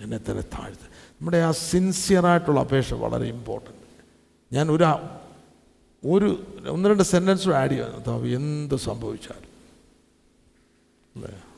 എന്നെ 0.00 0.18
തന്നെ 0.18 0.42
താഴ്ത്ത്. 0.42 0.86
നമ്മുടെ 1.12 1.36
ആ 1.36 1.50
സിൻസിയറായിട്ടുള്ള 1.50 2.60
അപേക്ഷ 2.60 2.94
വളരെ 2.94 3.26
ഇമ്പോർട്ടന്റ് 3.26 3.78
ഞാൻ 4.52 4.70
ഒരു 4.70 4.84
ഒരു 6.04 6.28
ഒന്ന് 6.68 6.88
രണ്ട് 6.88 7.02
സെന്റൻസും 7.02 7.56
ആഡ് 7.56 7.70
ചെയ്യാൻ 7.70 7.90
കർത്താവ് 7.90 8.28
എന്ത് 8.28 8.74
സംഭവിച്ചാലും. 8.74 9.50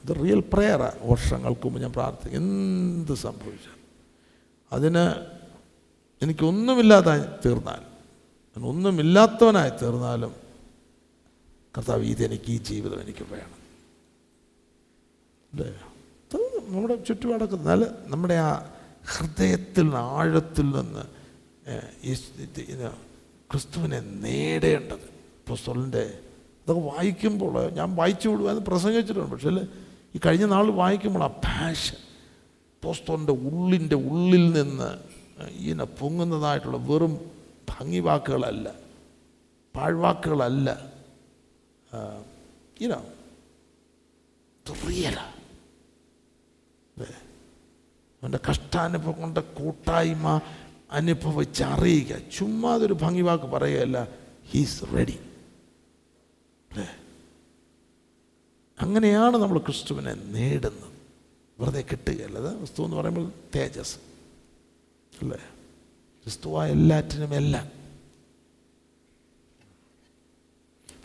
ഇത് 0.05 0.25
റിയൽ 0.25 0.41
പ്രെയറാണ് 0.53 1.11
വർഷങ്ങൾക്ക് 1.11 1.64
മുമ്പ് 1.64 1.81
ഞാൻ 1.81 1.93
പ്രാർത്ഥിക്കും 1.93 2.37
എന്ത് 2.37 3.14
സംഭവിച്ചാലും. 3.14 3.83
അതിന് 4.72 5.05
എനിക്കൊന്നുമില്ലാതായി 6.22 7.25
ഞാൻ 8.57 8.66
ഒന്നുമില്ലാത്തവനായി 8.68 9.70
തീർന്നാലും 9.83 10.43
കർത്താവ് 11.75 12.05
ഇതെനിക്ക് 12.12 12.51
ഈ 12.57 12.59
ജീവിതം 12.70 12.99
എനിക്ക് 13.05 13.25
വേണം. 13.33 13.61
അല്ലേ? 15.53 15.68
നമ്മുടെ 16.75 16.95
ചുറ്റുപാടൊക്കെ 17.09 17.57
നല്ല 17.70 17.85
നമ്മുടെ 18.12 18.37
ആ 18.47 18.51
ഹൃദയത്തിൽ 19.14 19.85
നിന്ന് 19.87 20.03
ആഴത്തിൽ 20.18 20.68
നിന്ന് 20.77 21.05
ക്രിസ്തുവിനെ 23.51 24.01
നേടേണ്ടത്. 24.25 25.07
പുസ്തകന്റെ 25.49 26.05
അതൊക്കെ 26.62 26.83
വായിക്കുമ്പോൾ 26.93 27.55
ഞാൻ 27.79 27.89
വായിച്ചു 27.95 28.27
വിടുവാന്ന് 28.29 28.62
പ്രസംഗിച്ചിട്ടുണ്ട്. 28.70 29.31
പക്ഷേ 29.35 29.51
ഈ 30.14 30.20
കഴിഞ്ഞ 30.27 30.45
നാൾ 30.55 30.66
വായിക്കുമ്പോൾ 30.83 31.25
ആ 31.25 31.33
പാഷൻ 31.47 32.01
പോസ്തോന്റെ 32.83 33.35
ഉള്ളിന്റെ 33.49 33.97
ഉള്ളിൽ 34.11 34.45
നിന്ന് 34.59 34.91
ഇങ്ങനെ 35.59 35.85
പൊങ്ങുന്നതായിട്ടുള്ള 35.99 36.79
വെറും 36.89 37.14
ഭംഗി 37.70 37.99
വാക്കുകളല്ല 37.99 38.66
പാഴ്വാക്കുകളല്ല 39.75 40.93
ഇനോ 42.80 43.05
തുറിയല 44.68 45.18
അവന്റെ 48.22 48.38
കഷ്ടാനുഭവം 48.51 49.20
കൊണ്ട് 49.20 49.40
കൂട്ടായ്മ 49.55 50.40
അനുഭവിച്ച് 50.90 51.64
അറിയുക 51.64 52.18
ചുമ്മാ 52.18 52.74
അതൊരു 52.74 52.95
ഭംഗി 52.95 53.20
വാക്ക് 53.20 53.45
പറയുകയല്ല 53.45 54.09
ഹീസ് 54.51 54.84
റെഡി 54.84 55.18
അല്ലേ 56.70 56.88
അങ്ങനെയാണ് 58.80 59.36
നമ്മൾ 59.36 59.59
ക്രിസ്തുവിനെ 59.59 60.14
നേടുന്നത്. 60.14 60.92
വെറുതെ 61.61 61.82
കിട്ടുകയല്ല. 61.82 62.38
അത് 62.38 62.57
ക്രിസ്തു 62.59 62.82
എന്ന് 62.82 62.97
പറയുമ്പോൾ 62.97 63.32
തേജസ്. 63.57 63.97
അല്ലേ? 65.22 65.36
ക്രിസ്തുവായ 66.22 66.70
എല്ലാറ്റിനും 66.70 67.34
എല്ലാം. 67.34 67.84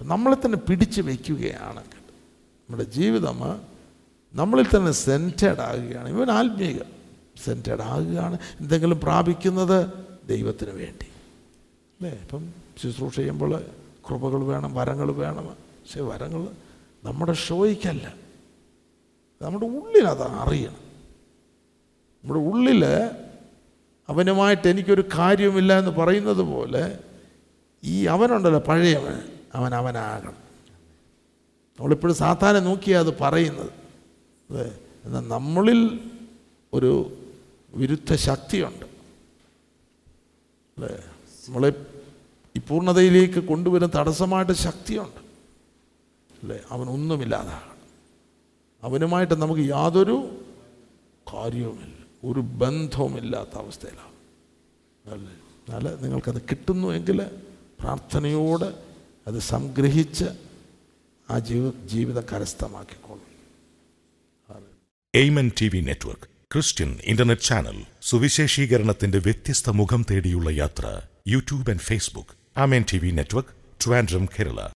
നമ്മളെ 0.02 0.38
തന്നെ 0.46 0.58
പിടിച്ചു 0.58 1.02
വയ്ക്കുകയാണ് 1.02 1.80
നമ്മുടെ 1.80 2.84
ജീവിതം 2.84 3.62
നമ്മളിൽ 4.34 4.66
തന്നെ 4.66 4.92
സെന്റേഡ് 4.92 5.60
ആകുകയാണ്. 5.60 6.10
ഇവൻ 6.10 6.32
ആത്മീക 6.32 6.78
സെന്റേഡ് 7.44 7.82
ആകുകയാണ്. 7.82 8.38
എന്തെങ്കിലും 8.60 9.00
പ്രാപിക്കുന്നത് 9.00 9.94
ദൈവത്തിന് 10.28 10.70
വേണ്ടി. 10.70 11.06
അല്ലേ? 11.06 12.10
ഇപ്പം 12.10 12.54
ശുശ്രൂഷ 12.84 13.16
ചെയ്യുമ്പോൾ 13.16 13.64
കൃപകൾ 14.10 14.44
വേണം 14.44 14.76
വരങ്ങൾ 14.76 15.12
വേണം. 15.12 15.48
പക്ഷേ 15.48 16.02
വരങ്ങൾ 16.02 16.48
നമ്മുടെ 17.04 17.34
ഷോയ്ക്കല്ല. 17.34 18.14
നമ്മുടെ 19.42 19.66
ഉള്ളിൽ 19.66 20.08
അത് 20.08 20.24
അറിയണം. 20.24 20.90
നമ്മുടെ 22.24 22.40
ഉള്ളിൽ 22.40 22.86
അവനുമായിട്ട് 24.10 24.68
എനിക്കൊരു 24.68 25.04
കാര്യവുമില്ല 25.18 25.80
എന്ന് 25.80 25.92
പറയുന്നത് 25.92 26.42
പോലെ 26.42 27.00
ഈ 27.84 28.06
അവനുണ്ടല്ലോ 28.06 28.60
പഴയവൻ. 28.60 29.39
അവൻ 29.56 29.76
അവനാകണം. 29.76 30.36
നമ്മളിപ്പോഴും 31.80 32.16
സാത്താനെ 32.16 32.60
നോക്കിയാൽ 32.60 33.00
അത് 33.00 33.20
പറയുന്നത്. 33.22 33.72
അതെ 34.50 34.80
എന്നാൽ 35.06 35.28
നമ്മളിൽ 35.28 36.12
ഒരു 36.74 37.18
വിരുദ്ധ 37.74 38.16
ശക്തിയുണ്ട്. 38.16 38.86
അല്ലേ 40.78 41.04
നമ്മളെ 41.48 41.86
ഈ 42.58 42.62
പൂർണതയിലേക്ക് 42.68 43.48
കൊണ്ടുവരുന്ന 43.48 44.00
തടസ്സമായിട്ട് 44.00 44.52
ശക്തിയുണ്ട്. 44.52 45.20
അല്ലേ 46.42 46.60
അവനൊന്നുമില്ലാതാണ് 46.72 47.70
അവനുമായിട്ട് 48.84 49.34
നമുക്ക് 49.34 49.62
യാതൊരു 49.62 50.46
കാര്യവുമില്ല 51.34 52.06
ഒരു 52.24 52.40
ബന്ധവുമില്ലാത്ത 52.40 53.50
അവസ്ഥയിലാണ്. 53.56 54.10
അല്ലേ 55.12 55.32
എന്നാൽ 55.32 56.02
നിങ്ങൾക്കത് 56.02 56.42
കിട്ടുന്നു 56.42 56.88
എങ്കിൽ 56.88 57.24
പ്രാർത്ഥനയോട് 57.80 58.89
അത് 59.30 59.40
സംഗ്രഹിച്ച് 59.40 60.26
ആ 61.30 61.40
ജീവ 61.40 61.72
ജീവിതം 61.86 62.24
കരസ്ഥമാക്കിക്കോളും. 62.32 63.22
Amen 65.16 65.52
T 65.62 65.68
V 65.68 65.80
network 65.80 66.28
Christian 66.54 67.00
internet 67.04 67.42
channel 67.42 67.84
സുവിശേഷീകരണത്തിന്റെ 68.02 69.18
വ്യത്യസ്ത 69.18 69.70
മുഖം 69.70 70.06
തേടിയുള്ള 70.12 70.50
യാത്ര 70.50 71.02
YouTube 71.28 71.70
and 71.70 71.80
Facebook. 71.80 72.60
Amen 72.60 72.86
T 72.94 72.98
V 72.98 73.12
network 73.12 73.50
Trivandrum 73.86 74.26
Kerala. 74.26 74.70